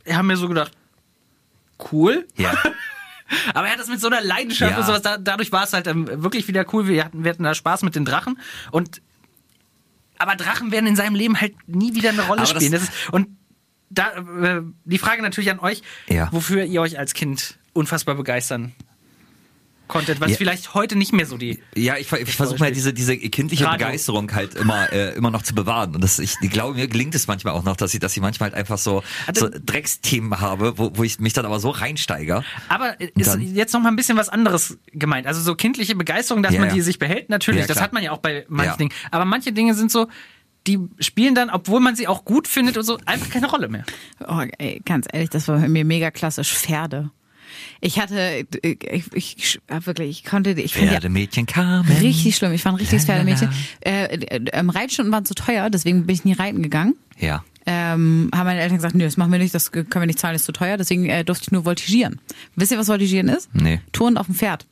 [0.06, 0.72] Wir haben mir so gedacht,
[1.92, 2.28] cool.
[2.36, 2.52] ja.
[3.54, 4.80] Aber er hat das mit so einer Leidenschaft Ja.
[4.80, 5.04] und sowas.
[5.04, 6.88] Da, dadurch war es halt ähm, wirklich wieder cool.
[6.88, 8.40] Wir hatten, wir hatten da Spaß mit den Drachen.
[8.72, 9.04] Und
[10.18, 12.72] aber Drachen werden in seinem Leben halt nie wieder eine Rolle Aber das- spielen.
[12.72, 13.28] Das ist, und
[13.92, 16.28] da äh, die Frage natürlich an euch, Ja.
[16.32, 18.74] wofür ihr euch als Kind unfassbar begeistern
[19.88, 20.38] konntet, was Ja.
[20.38, 21.60] vielleicht heute nicht mehr so die.
[21.76, 23.88] Ja, ich, ich versuche mal diese, diese kindliche Radio.
[23.88, 25.94] Begeisterung halt immer, äh, immer noch zu bewahren.
[25.94, 28.22] Und das, ich, ich glaube, mir gelingt es manchmal auch noch, dass ich, dass ich
[28.22, 29.04] manchmal halt einfach so,
[29.36, 32.42] so Drecksthemen habe, wo, wo ich mich dann aber so reinsteige.
[32.70, 35.28] Aber ist dann- jetzt noch mal ein bisschen was anderes gemeint.
[35.28, 36.76] Also so kindliche Begeisterung, dass Ja, man ja.
[36.76, 37.60] die sich behält, natürlich.
[37.62, 38.78] Ja, das hat man ja auch bei manchen Ja.
[38.78, 38.94] Dingen.
[39.12, 40.08] Aber manche Dinge sind so,
[40.68, 43.84] die spielen dann, obwohl man sie auch gut findet und so, einfach keine Rolle mehr.
[44.26, 46.54] Oh, ey, ganz ehrlich, das war bei mir mega klassisch.
[46.54, 47.10] Pferde.
[47.80, 48.84] Ich hatte, ich,
[49.14, 51.90] ich, ich wirklich, ich konnte, ich finde Pferdemädchen kamen.
[52.00, 52.54] richtig schlimm.
[52.54, 53.06] Ich war ein richtiges.
[53.06, 53.50] Pferdemädchen.
[53.82, 56.96] Äh, äh, Reitstunden waren zu teuer, deswegen bin ich nie reiten gegangen.
[57.20, 57.44] Ja.
[57.66, 60.36] Ähm, haben meine Eltern gesagt, nö, das machen wir nicht, das können wir nicht zahlen,
[60.36, 60.78] ist zu teuer.
[60.78, 62.20] Deswegen äh, durfte ich nur voltigieren.
[62.56, 63.54] Wisst ihr, was voltigieren ist?
[63.54, 63.82] Nee.
[63.92, 64.66] Touren auf dem Pferd.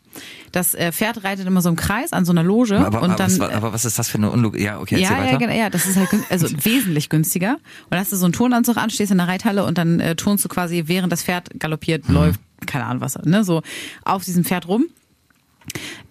[0.51, 3.15] Das äh, Pferd reitet immer so im Kreis an so einer Loge Aber, und aber,
[3.15, 3.27] dann.
[3.31, 4.59] was, war- aber was ist das für eine Unlog?
[4.59, 5.31] Ja, okay, ja, weiter.
[5.31, 7.53] ja, genau, ja, das ist halt also wesentlich günstiger.
[7.53, 7.59] Und
[7.91, 10.43] dann hast du so einen Turnanzug an, stehst in der Reithalle und dann äh, turnst
[10.45, 12.15] du quasi, während das Pferd galoppiert, Mhm.
[12.15, 13.61] läuft, keine Ahnung was, ne, so
[14.03, 14.85] auf diesem Pferd rum.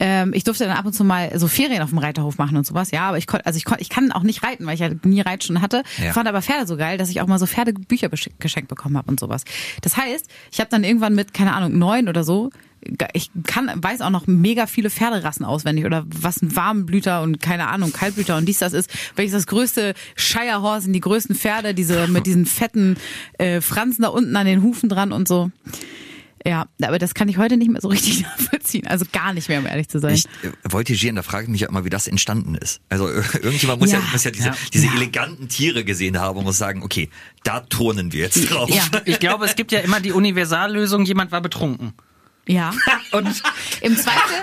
[0.01, 2.67] Ähm, ich durfte dann ab und zu mal so Ferien auf dem Reiterhof machen und
[2.67, 2.91] sowas.
[2.91, 4.91] Ja, aber ich konnte, also ich konnte, ich kann auch nicht reiten, weil ich ja
[5.05, 5.83] nie Reitstunden hatte.
[6.03, 6.13] Ja.
[6.13, 9.21] Fand aber Pferde so geil, dass ich auch mal so Pferdebücher geschenkt bekommen habe und
[9.21, 9.45] sowas.
[9.83, 12.51] Das heißt, ich habe dann irgendwann mit keine Ahnung neun oder so
[13.13, 17.69] ich kann, weiß auch noch mega viele Pferderassen auswendig oder was ein Warmblüter und keine
[17.69, 18.91] Ahnung, Kaltblüter und dies, das ist.
[19.17, 22.97] Welches das größte Shire Horse sind die größten Pferde, diese mit diesen fetten
[23.39, 25.51] äh, Fransen da unten an den Hufen dran und so.
[26.47, 28.87] Ja, aber das kann ich heute nicht mehr so richtig nachvollziehen.
[28.87, 30.15] Also gar nicht mehr, um ehrlich zu sein.
[30.15, 32.81] Ich äh, voltigieren, da frage ich mich ja immer, wie das entstanden ist.
[32.89, 34.05] Also äh, irgendjemand muss ja, Ja.
[34.13, 34.55] muss ja diese, Ja.
[34.73, 37.09] diese eleganten Tiere gesehen haben und muss sagen, okay,
[37.45, 38.71] da turnen wir jetzt drauf.
[38.71, 41.93] ja, Ich glaube, es gibt ja immer die Universallösung, jemand war betrunken.
[42.49, 42.73] Ja.
[43.13, 43.29] Und
[43.81, 44.35] Im Zweifel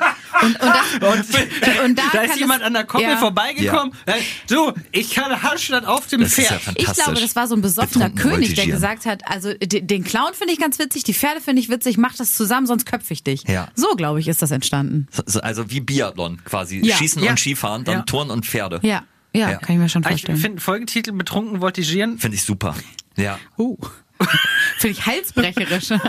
[0.41, 3.17] und, und, das, und, da, da kann ist jemand es, an der Koppel ja.
[3.17, 3.93] vorbeigekommen.
[4.05, 4.13] Äh,
[4.47, 6.61] Du, ich kann Handstand auf dem Das ist ja Pferd.
[6.63, 6.89] fantastisch.
[6.97, 10.33] Ich glaube, das war so ein besoffener König, der gesagt hat, also den, den Clown
[10.33, 13.23] finde ich ganz witzig, die Pferde finde ich witzig, mach das zusammen, sonst köpfe ich
[13.23, 13.43] dich.
[13.47, 13.67] Ja.
[13.75, 15.07] So, glaube ich, ist das entstanden.
[15.25, 16.81] So- Also wie Biathlon quasi.
[16.83, 16.95] Ja.
[16.97, 17.31] Schießen Ja.
[17.31, 18.01] und Skifahren, dann Ja.
[18.03, 18.79] Turnen und Pferde.
[18.83, 19.03] Ja,
[19.33, 19.57] ja, Ja.
[19.57, 20.37] kann ich mir schon Ich vorstellen.
[20.37, 22.75] finde Folgetitel betrunken voltigieren Finde ich super.
[23.15, 23.37] Ja.
[23.57, 23.77] Uh.
[24.83, 25.89] Ich halsbrecherisch.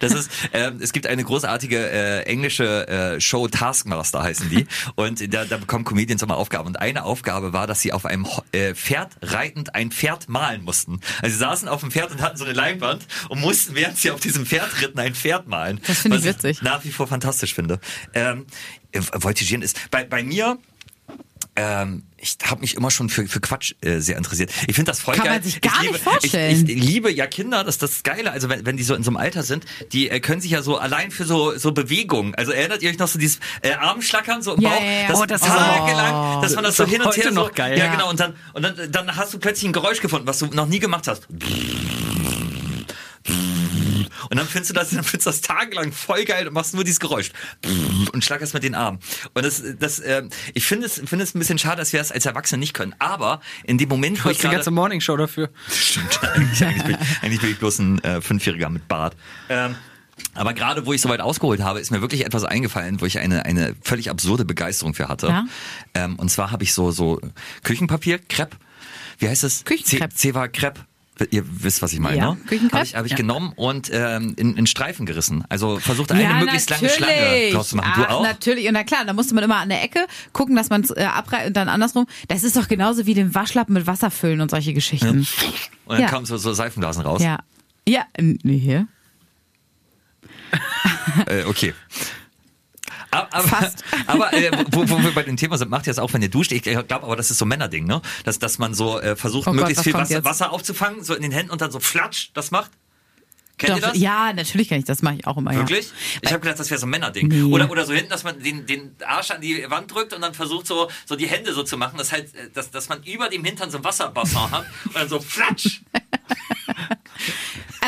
[0.00, 4.66] Das ist, ähm, es gibt eine großartige äh, englische äh, Show, Taskmaster heißen die.
[4.96, 6.66] Und da, da bekommen Comedians immer Aufgaben.
[6.66, 11.00] Und eine Aufgabe war, dass sie auf einem äh, Pferd reitend ein Pferd malen mussten.
[11.20, 14.10] Also sie saßen auf dem Pferd und hatten so eine Leinwand und mussten, während sie
[14.10, 15.80] auf diesem Pferd ritten, ein Pferd malen.
[15.86, 16.62] Das finde ich witzig.
[16.62, 17.78] nach wie vor fantastisch finde.
[18.14, 18.46] Ähm,
[18.92, 20.58] äh, Voltigieren ist bei, bei mir
[21.56, 24.50] ähm, ich habe mich immer schon für, für Quatsch äh, sehr interessiert.
[24.68, 25.34] Ich finde das voll Kann geil.
[25.34, 26.64] man sich gar ich nicht liebe, vorstellen.
[26.68, 28.30] Ich, ich liebe ja Kinder, das ist das Geile.
[28.30, 30.62] Also wenn, wenn die so in so einem Alter sind, die äh, können sich ja
[30.62, 32.34] so allein für so so Bewegungen.
[32.36, 35.08] Also erinnert ihr euch noch so dieses äh, Armschlackern so im Ja, Bauch, ja, ja.
[35.08, 37.52] das, Oh, das- tagelang, dass man das so Das ist hin und her so, noch
[37.54, 37.76] geil.
[37.78, 37.92] Ja, Ja.
[37.92, 38.08] genau.
[38.08, 40.78] Und dann und dann dann hast du plötzlich ein Geräusch gefunden, was du noch nie
[40.78, 41.26] gemacht hast.
[44.30, 46.84] Und dann findest du das, dann findest du das tagelang voll geil und machst nur
[46.84, 47.30] dieses Geräusch
[48.12, 48.98] und schlackerst mit den Armen.
[49.34, 50.22] Und das, das, äh,
[50.54, 52.94] ich finde es, finde es ein bisschen schade, dass wir das als Erwachsene nicht können.
[52.98, 55.50] Aber in dem Moment, Du wo ich hast die gerade, ganze Morningshow dafür.
[55.70, 59.16] Stimmt, eigentlich, eigentlich, bin, ich- eigentlich bin ich bloß ein äh, Fünfjähriger mit Bart.
[59.48, 59.74] Ähm,
[60.34, 63.18] aber gerade wo ich so weit ausgeholt habe, ist mir wirklich etwas eingefallen, wo ich
[63.18, 65.26] eine, eine völlig absurde Begeisterung für hatte.
[65.28, 65.46] Ja?
[65.94, 67.20] Ähm, und zwar habe ich so, so
[67.64, 68.56] Küchenpapier, Crepe,
[69.18, 69.64] wie heißt es?
[69.64, 70.12] Küchenkrepp.
[70.16, 70.80] Ceva Crepe.
[71.30, 72.38] Ihr wisst, was ich meine, Ja, ne?
[72.72, 73.16] Habe ich, hab ich Ja.
[73.16, 75.44] genommen und ähm, in, in Streifen gerissen.
[75.48, 77.92] Also versucht eine möglichst lange Schlange draus zu machen.
[77.94, 78.22] Ach, du auch?
[78.22, 78.66] natürlich.
[78.68, 81.04] Und na klar, da musste man immer an der Ecke gucken, dass man es äh,
[81.04, 82.06] abreißt und dann andersrum.
[82.28, 85.18] Das ist doch genauso wie den Waschlappen mit Wasser füllen und solche Geschichten.
[85.18, 85.28] Und
[85.86, 86.06] dann Ja.
[86.08, 87.22] kamen so, so Seifenblasen raus.
[87.22, 87.38] Ja.
[87.88, 88.86] Ja, nee, hier.
[91.26, 91.74] Äh, okay.
[93.12, 93.84] Aber, Fast.
[94.06, 96.30] aber äh, wo, wo wir bei dem Thema sind, macht ihr das auch, wenn ihr
[96.30, 96.50] duscht.
[96.50, 98.00] Ich glaube aber, das ist so ein Männerding, ne?
[98.24, 100.24] Dass, dass man so äh, versucht, Oh Gott, möglichst was viel Wasser?
[100.24, 102.70] Wasser aufzufangen, so in den Händen und dann so flatsch, das macht.
[103.58, 103.98] Kennt ihr Doch, das?
[103.98, 105.54] ja, natürlich kann ich das, mache ich auch immer.
[105.54, 105.92] Wirklich?
[106.22, 107.28] Ich habe gedacht, das wäre so ein Männerding.
[107.28, 107.42] Nee.
[107.42, 110.32] Oder, oder so hinten, dass man den, den Arsch an die Wand drückt und dann
[110.32, 113.28] versucht, so, so die Hände so zu machen, dass, halt, äh, dass, dass man über
[113.28, 115.82] dem Hintern so ein Wasserbassin hat und dann so flatsch.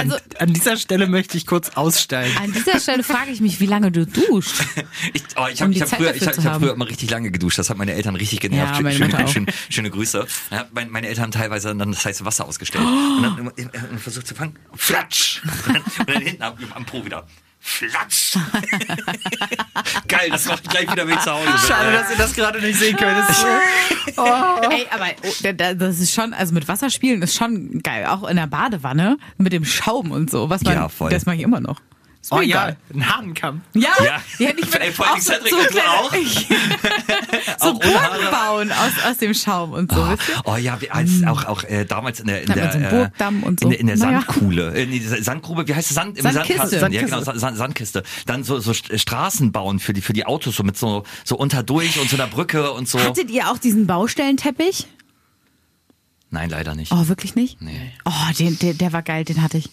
[0.05, 2.37] Also An dieser Stelle möchte ich kurz aussteigen.
[2.39, 4.55] an dieser Stelle frage ich mich, wie lange du duschst.
[5.13, 6.89] Ich, oh, ich Um habe die ich hab früher, ich hab, ich hab früher immer
[6.89, 7.59] richtig lange geduscht.
[7.59, 8.77] Das hat meine Eltern richtig genervt.
[8.77, 10.27] Ja, meine schöne, schöne, schöne Grüße.
[10.51, 12.85] Dann hat mein, meine Eltern teilweise dann das heiße Wasser ausgestellt.
[12.85, 14.59] Und dann immer, immer, immer versucht zu fangen.
[14.75, 15.43] Flatsch!
[15.45, 17.27] Und dann, und dann hinten am, am Po wieder.
[17.67, 18.37] Flatsch!
[20.09, 21.49] Geil, das macht gleich wieder, ich zu Hause.
[21.67, 23.17] Schade, dass ihr das gerade nicht sehen könnt.
[23.19, 23.45] Das ist,
[24.19, 28.05] Ey, aber oh, da- da- das ist schon, also mit Wasser spielen ist schon geil.
[28.07, 30.51] Auch in der Badewanne mit dem Schaum und so.
[30.51, 31.09] Was man, Ja, voll.
[31.11, 31.81] Das mache ich immer noch.
[32.25, 32.77] Ist mir oh ja, egal.
[32.95, 33.61] ein Hahnenkamm.
[33.75, 34.23] Ja, Ja.
[34.39, 36.11] ja nicht Ey, vor allem auch so, Cedric so, kleine- auch?
[37.61, 37.79] so Auch?
[37.81, 39.99] Burgen bauen aus, aus dem Schaum und so.
[40.07, 40.17] ihr?
[40.47, 43.61] Oh ja, als auch, auch äh, damals in der, in der, so äh, Burgdamm und
[43.61, 43.67] so.
[43.67, 44.23] in der, in der Naja.
[44.23, 45.95] Sandkuhle, nee, diese Sandgrube, wie heißt es?
[45.95, 46.57] Sand, im Sandkiste.
[46.57, 46.93] Sandkasten.
[46.95, 47.41] Ja, genau, Sandkiste.
[47.41, 48.03] Sand, Sandkiste.
[48.25, 51.37] Dann so, so St- Straßen bauen für die, für die Autos, so mit so, so
[51.37, 52.99] unterdurch und so einer Brücke und so.
[53.01, 54.87] Hattet ihr auch diesen Baustellenteppich?
[56.31, 56.91] Nein, leider nicht.
[56.91, 57.61] Oh, wirklich nicht?
[57.61, 57.93] Nee.
[58.07, 59.69] Oh, den, der, der war geil, den hatte ich.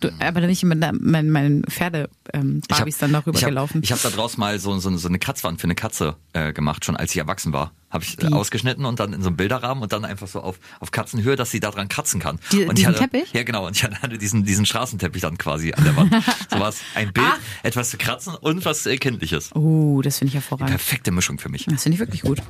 [0.00, 3.50] Du, aber nicht mit meinen mein Pferde ähm, Ich hab- Barbies dann darüber ich hab,
[3.50, 3.82] gelaufen.
[3.84, 6.84] Ich habe da draus mal so, so, so eine Kratzwand für eine Katze äh, gemacht,
[6.86, 7.72] schon als ich erwachsen war.
[7.90, 8.32] Habe ich äh, Wie?
[8.32, 11.50] ausgeschnitten und dann in so einem Bilderrahmen und dann einfach so auf, auf Katzenhöhe, dass
[11.50, 12.38] sie da dran kratzen kann.
[12.50, 13.32] Die- und ich diesen hatte, Teppich?
[13.34, 13.66] Ja, genau.
[13.66, 16.12] Und ich hatte diesen, diesen Straßenteppich dann quasi an der Wand.
[16.50, 16.78] so was.
[16.94, 17.38] Ein Bild, Ach.
[17.62, 19.54] etwas zu kratzen und was äh, Kindliches.
[19.54, 20.70] oh, das finde ich hervorragend.
[20.70, 21.66] Perfekte Mischung für mich.
[21.66, 22.40] Das finde ich wirklich gut.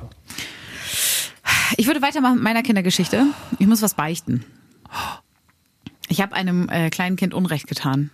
[1.77, 3.25] Ich würde weitermachen mit meiner Kindergeschichte.
[3.59, 4.45] Ich muss was beichten.
[6.21, 8.11] Ich habe einem äh, kleinen Kind Unrecht getan.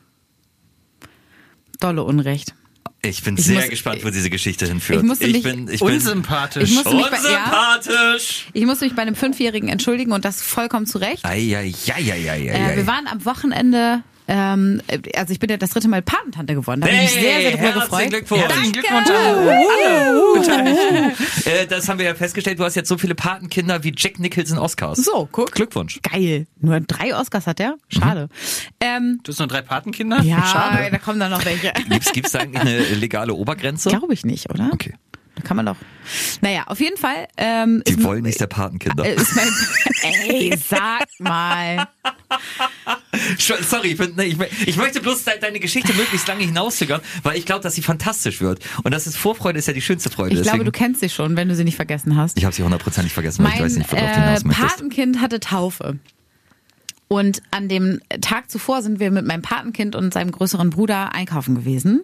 [1.81, 2.55] Dolle Unrecht.
[3.01, 4.99] Ich bin Ich sehr muss- gespannt, wo diese Geschichte hinführt.
[5.01, 6.69] Ich musste mich bin, ich bin Unsympathisch.
[6.69, 8.47] Ich musste mich bei, ja, unsympathisch.
[8.53, 11.25] ich musste mich bei einem Fünfjährigen entschuldigen und das vollkommen zu Recht.
[11.25, 14.81] Äh, wir waren am Wochenende, ähm,
[15.15, 16.81] also ich bin ja das dritte Mal Patentante geworden.
[16.81, 18.09] Da habe ich mich sehr, sehr drüber herzlichen gefreut.
[18.09, 18.41] Glückwunsch.
[18.41, 21.13] Herzlichen Glückwunsch an alle.
[21.45, 22.59] Äh, das haben wir ja festgestellt.
[22.59, 24.97] Du hast jetzt so viele Patenkinder wie Jack Nicholson Oscars.
[25.03, 25.51] So, guck.
[25.53, 25.99] Glückwunsch.
[26.01, 26.45] Geil.
[26.59, 27.75] Nur drei Oscars hat er?
[27.87, 28.27] Schade.
[28.81, 30.21] Ähm, Du hast nur drei Patenkinder?
[30.23, 30.89] ja, Schade.
[30.91, 31.71] da kommen dann noch welche.
[32.13, 33.89] Gibt's da eigentlich eine legale Obergrenze?
[33.89, 34.69] Glaube ich nicht, oder?
[34.73, 34.93] Okay.
[35.37, 35.75] Da kann man doch.
[36.41, 37.27] Naja, auf jeden Fall.
[37.37, 39.05] Ähm, Die wollen nicht der Patenkinder.
[39.05, 39.47] äh, ist mein,
[40.29, 41.87] ey, sag mal.
[43.37, 47.45] Sorry, ich, nee, ich, ich möchte bloß de deine Geschichte möglichst lange hinauszögern, weil ich
[47.45, 48.59] glaube, dass sie fantastisch wird.
[48.83, 50.29] Und das ist Vorfreude ist ja die schönste Freude.
[50.35, 52.37] Ich glaube, Deswegen- du kennst sie schon, wenn du sie nicht vergessen hast.
[52.37, 54.67] ich habe sie hundertprozentig vergessen, weil ich Mein weiß nicht, worauf du äh, hinaus möchtest.
[54.69, 55.99] Patenkind hatte Taufe.
[57.09, 61.55] Und an dem Tag zuvor sind wir mit meinem Patenkind und seinem größeren Bruder einkaufen
[61.55, 62.03] gewesen.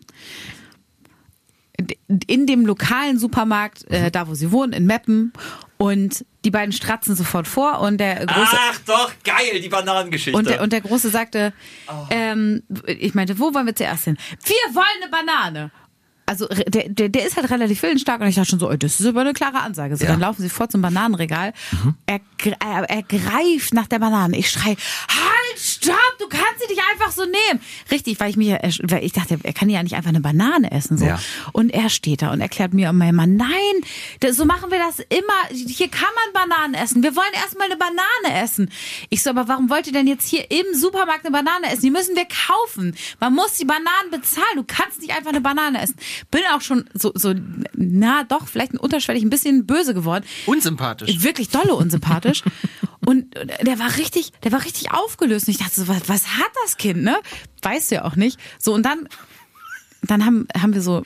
[2.28, 3.96] In dem lokalen Supermarkt, Mhm.
[3.96, 5.34] äh, da wo sie wohnen, in Meppen.
[5.78, 10.38] Und die beiden stratzen sofort vor und der große, Ach doch, geil, die Bananengeschichte.
[10.38, 11.52] und der, und der Große sagte,
[11.90, 12.06] Oh.
[12.10, 14.18] ähm, ich meinte, wo wollen wir zuerst hin?
[14.46, 15.72] Wir wollen eine Banane.
[16.26, 18.98] also der, der, der ist halt relativ willensstark und ich dachte schon so, oh, das
[19.02, 19.98] ist aber eine klare Ansage.
[19.98, 20.12] So, Ja.
[20.12, 21.52] dann laufen sie vor zum Bananenregal.
[22.06, 24.38] Er, gr- er, er greift nach der Banane.
[24.38, 24.78] Ich schrei, halt,
[25.84, 27.62] stopp, du kannst sie nicht einfach so nehmen.
[27.92, 30.98] Richtig, weil ich mir, weil ich dachte, er kann ja nicht einfach eine Banane essen.
[30.98, 31.06] So.
[31.06, 31.20] Ja.
[31.52, 33.50] Und er steht da und erklärt mir und meinem Mann, nein,
[34.20, 35.68] das, so machen wir das immer.
[35.68, 37.04] Hier kann man Bananen essen.
[37.04, 38.70] Wir wollen erstmal eine Banane essen.
[39.10, 41.82] Ich so, aber warum wollt ihr denn jetzt hier im Supermarkt eine Banane essen?
[41.82, 42.96] Die müssen wir kaufen.
[43.20, 44.56] Man muss die Bananen bezahlen.
[44.56, 45.96] Du kannst nicht einfach eine Banane essen.
[46.32, 47.34] Bin auch schon so, so
[47.74, 50.26] na doch, vielleicht ein unterschwellig ein bisschen böse geworden.
[50.46, 51.24] Unsympathisch.
[51.24, 52.44] Wirklich dolle unsympathisch.
[53.06, 55.48] Und der war richtig, der war richtig aufgelöst.
[55.48, 57.20] Und ich dachte so, was, was hat das Kind, ne?
[57.62, 58.40] Weißt du ja auch nicht.
[58.60, 59.08] So, und dann,
[60.02, 61.04] dann haben, haben wir so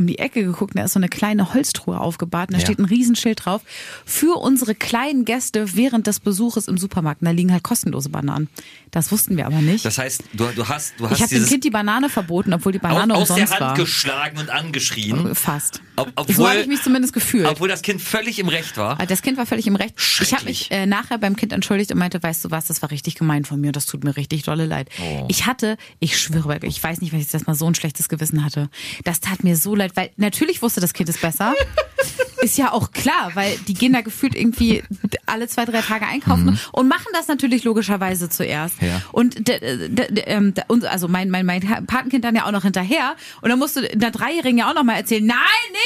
[0.00, 2.64] um die Ecke geguckt, da ist so eine kleine Holztruhe aufgebahrt und da Ja.
[2.66, 3.62] steht ein Riesenschild drauf.
[4.04, 7.20] Für unsere kleinen Gäste während des Besuches im Supermarkt.
[7.22, 8.48] Und da liegen halt kostenlose Bananen.
[8.90, 9.84] Das wussten wir aber nicht.
[9.84, 12.72] Das heißt, du, du hast, du hast ich habe dem Kind die Banane verboten, obwohl
[12.72, 13.74] die Banane aus, aus der umsonst Hand war.
[13.76, 15.34] geschlagen und angeschrien.
[15.34, 15.80] Fast.
[15.96, 17.46] Ob- so obwohl- habe ich mich zumindest gefühlt.
[17.46, 18.98] Obwohl das Kind völlig im Recht war.
[18.98, 19.94] Also Das Kind war völlig im Recht.
[20.20, 22.90] Ich habe mich äh, nachher beim Kind entschuldigt und meinte, weißt du was, das war
[22.90, 24.88] richtig gemein von mir, das tut mir richtig dolle leid.
[25.00, 25.26] Oh.
[25.28, 28.44] Ich hatte, ich schwöre, ich weiß nicht, weil ich das mal so ein schlechtes Gewissen
[28.44, 28.70] hatte.
[29.04, 31.54] Das tat mir so leid, weil natürlich wusste das Kind es besser.
[32.42, 34.82] Ist ja auch klar, weil die gehen da gefühlt irgendwie
[35.26, 38.80] alle zwei, drei Tage einkaufen und machen das natürlich logischerweise zuerst.
[38.80, 38.88] Mhm.
[38.88, 39.02] Ja.
[39.12, 39.42] Und
[40.26, 40.54] ähm,
[40.88, 43.14] also mein, mein, mein Patenkind dann ja auch noch hinterher.
[43.42, 45.36] Und dann musst du der Dreijährigen ja auch noch mal erzählen, nein,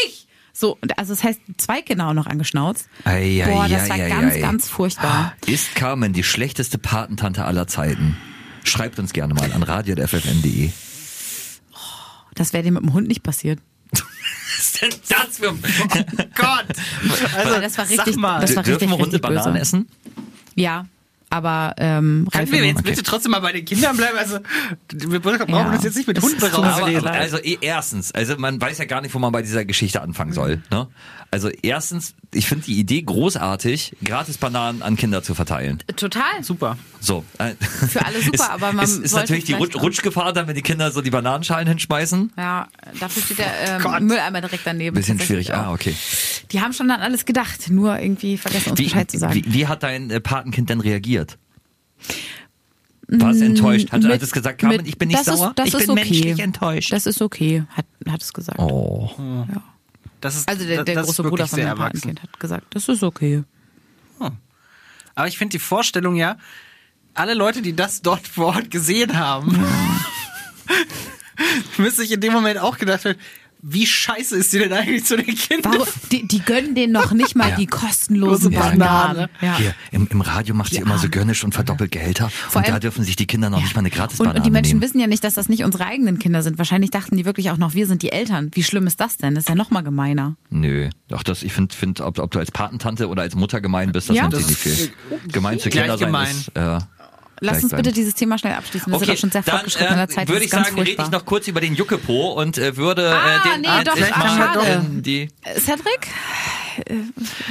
[0.05, 0.29] nicht!
[0.57, 2.89] So, also das heißt, zwei Kinder auch noch angeschnauzt.
[3.05, 5.35] Ei, ei, Boah, das war ei, ganz, ganz furchtbar.
[5.47, 8.17] Ist Carmen die schlechteste Patentante aller Zeiten?
[8.63, 10.71] Schreibt uns gerne mal an radio.ffn.de.
[12.35, 13.59] Das wäre dir mit dem Hund nicht passiert.
[14.65, 15.53] Was ist denn das für
[16.35, 16.67] Gott!
[17.37, 19.35] Also, das war richtig, sag mal, das war Dürfen richtig, Hunde richtig böse.
[19.35, 19.89] Bananen essen?
[20.55, 20.87] Ja,
[21.35, 24.17] aber ähm, Können wir jetzt bitte trotzdem mal bei den Kindern bleiben?
[24.17, 24.39] Also,
[24.93, 25.73] wir brauchen Ja.
[25.73, 26.43] das jetzt nicht mit Hunden.
[26.45, 30.01] Aber, also eh, erstens, also man weiß ja gar nicht, wo man bei dieser Geschichte
[30.01, 30.63] anfangen soll.
[30.71, 30.87] Ne?
[31.31, 35.83] Also erstens, ich finde die Idee großartig, gratis Bananen an Kinder zu verteilen.
[35.97, 36.23] Total.
[36.43, 36.79] Super.
[37.01, 37.25] So.
[37.89, 40.63] Für alle super, ist, aber man ist, ist natürlich die Rutsch, Rutschgefahr dann, wenn die
[40.63, 42.33] Kinder so die Bananenschalen hinschmeißen.
[42.37, 42.69] Ja,
[43.01, 44.95] dafür steht der ähm, Mülleimer direkt daneben.
[44.95, 45.53] Bisschen schwierig.
[45.53, 45.57] auch.
[45.59, 45.97] Ah, okay.
[46.53, 49.35] Die haben schon an alles gedacht, nur irgendwie vergessen uns Wie, Bescheid zu sagen.
[49.35, 51.24] wie, wie hat dein äh, Patenkind denn reagiert?
[53.09, 53.93] War es enttäuscht?
[53.93, 55.49] Hat, Mm, Mit- hat es gesagt, Carmen, mit- ich bin nicht das sauer?
[55.51, 56.01] Ist, das ich ist bin okay.
[56.11, 56.93] menschlich enttäuscht.
[56.93, 58.59] Das ist okay, hat, hat es gesagt.
[58.59, 59.11] oh.
[59.19, 59.63] Ja.
[60.21, 61.77] Das ist, Also der, der das ist große Bruder wirklich von meinem.
[61.79, 63.43] Patenkind hat gesagt, das ist okay.
[65.17, 66.39] Aber ich finde die Vorstellung ja,
[67.13, 69.53] alle Leute, die das dort vor Ort gesehen haben,
[71.79, 73.19] müsste sich in dem Moment auch gedacht werden,
[73.67, 75.73] wie scheiße ist die denn eigentlich zu den Kindern?
[75.73, 77.57] Warum, die, die gönnen denen noch nicht mal Ja.
[77.57, 78.79] die kostenlosen Lose Banane.
[78.79, 79.29] Bananen.
[79.41, 79.57] Ja.
[79.57, 82.29] Hier, im, im Radio macht sie Die immer so gönnisch und verdoppelt Gehälter.
[82.31, 84.45] Vor und da allem- dürfen sich die Kinder noch nicht mal eine Und, Gratisbanane und
[84.47, 84.83] die Menschen nehmen.
[84.83, 86.59] wissen ja nicht, dass das nicht unsere eigenen Kinder sind.
[86.59, 88.51] Wahrscheinlich dachten die wirklich auch noch, wir sind die Eltern.
[88.53, 89.35] Wie schlimm ist das denn?
[89.35, 90.37] Das ist ja noch mal gemeiner.
[90.51, 93.93] Nö, doch das, ich finde, find, ob, ob du als Patentante oder als Mutter gemein
[93.93, 94.23] bist, das Ja.
[94.23, 94.93] nimmt Das sich nicht viel.
[95.33, 96.31] Gemein zu Gleich Kinder sein gemein.
[96.31, 96.79] ist, äh,
[97.41, 98.91] Lass uns bitte dieses Thema schnell abschließen.
[98.93, 100.25] Wir Okay, sind auch schon sehr dann fortgeschritten in der Zeit.
[100.25, 103.15] äh, würde Das ich sagen, rede ich noch kurz über den Juckepo und äh, würde
[103.15, 104.85] Ah, äh, den nee, Abend doch, ah, mal schade.
[104.87, 106.09] in die Äh, Cedric?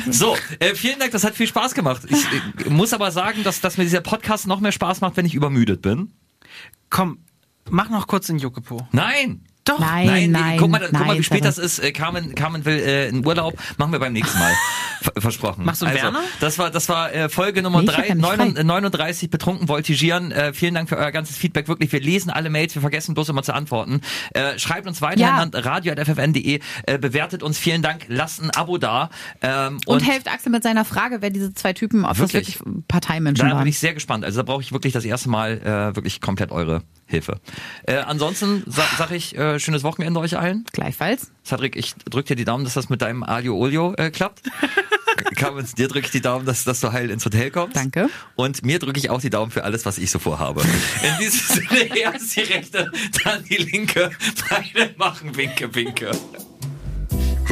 [0.10, 2.02] So, äh, vielen Dank, das hat viel Spaß gemacht.
[2.08, 5.26] Ich äh, muss aber sagen, dass, dass mir dieser Podcast noch mehr Spaß macht, wenn
[5.26, 6.12] ich übermüdet bin.
[6.90, 7.20] Komm,
[7.70, 8.88] mach noch kurz den Juckepo.
[8.92, 9.46] Nein.
[9.66, 9.80] Doch.
[9.80, 11.80] Nein, Nein, nein, guck mal, guck mal, nein, wie spät das ist.
[11.80, 13.54] Äh, Carmen, Carmen will äh, in Urlaub.
[13.78, 14.52] Machen wir beim nächsten Mal.
[15.02, 15.64] Ver versprochen.
[15.66, 16.22] Machst du einen also, Werner?
[16.40, 18.60] Das war, das war äh, Folge Nummer Nee, ich hab drei, ja nicht neun- frei.
[18.62, 20.32] äh, 39, betrunken voltigieren.
[20.32, 21.68] Äh, vielen Dank für euer ganzes Feedback.
[21.68, 22.76] Wirklich, wir lesen alle Mails.
[22.76, 24.02] Wir vergessen bloß immer zu antworten.
[24.34, 25.38] Äh, schreibt uns weiterhin Ja.
[25.38, 26.60] an radio.ffn.de.
[26.86, 27.58] Äh, bewertet uns.
[27.58, 28.06] Vielen Dank.
[28.08, 29.10] Lasst ein Abo da.
[29.42, 32.46] Ähm, Und, helft Axel mit seiner Frage, wer diese zwei Typen, ob Wirklich?
[32.58, 33.68] das wirklich Parteimenschen Da bin waren.
[33.68, 34.26] ich sehr gespannt.
[34.26, 36.82] Also da brauche ich wirklich das erste Mal äh, wirklich komplett eure
[37.14, 37.40] Hilfe.
[37.86, 40.66] Äh, ansonsten sa sag ich äh, schönes Wochenende euch allen.
[40.72, 41.32] Gleichfalls.
[41.46, 44.42] Cedric, ich drück dir die Daumen, dass das mit deinem Alio Olio äh, klappt.
[45.36, 47.76] Carmen, dir drücke ich die Daumen, dass, dass du heil ins Hotel kommst.
[47.76, 48.10] Danke.
[48.36, 50.62] Und mir drücke ich auch die Daumen für alles, was ich so vorhabe.
[51.04, 52.92] In diesem Sinne erst die rechte,
[53.24, 54.12] dann die linke.
[54.50, 56.12] Beide machen Winke, Winke.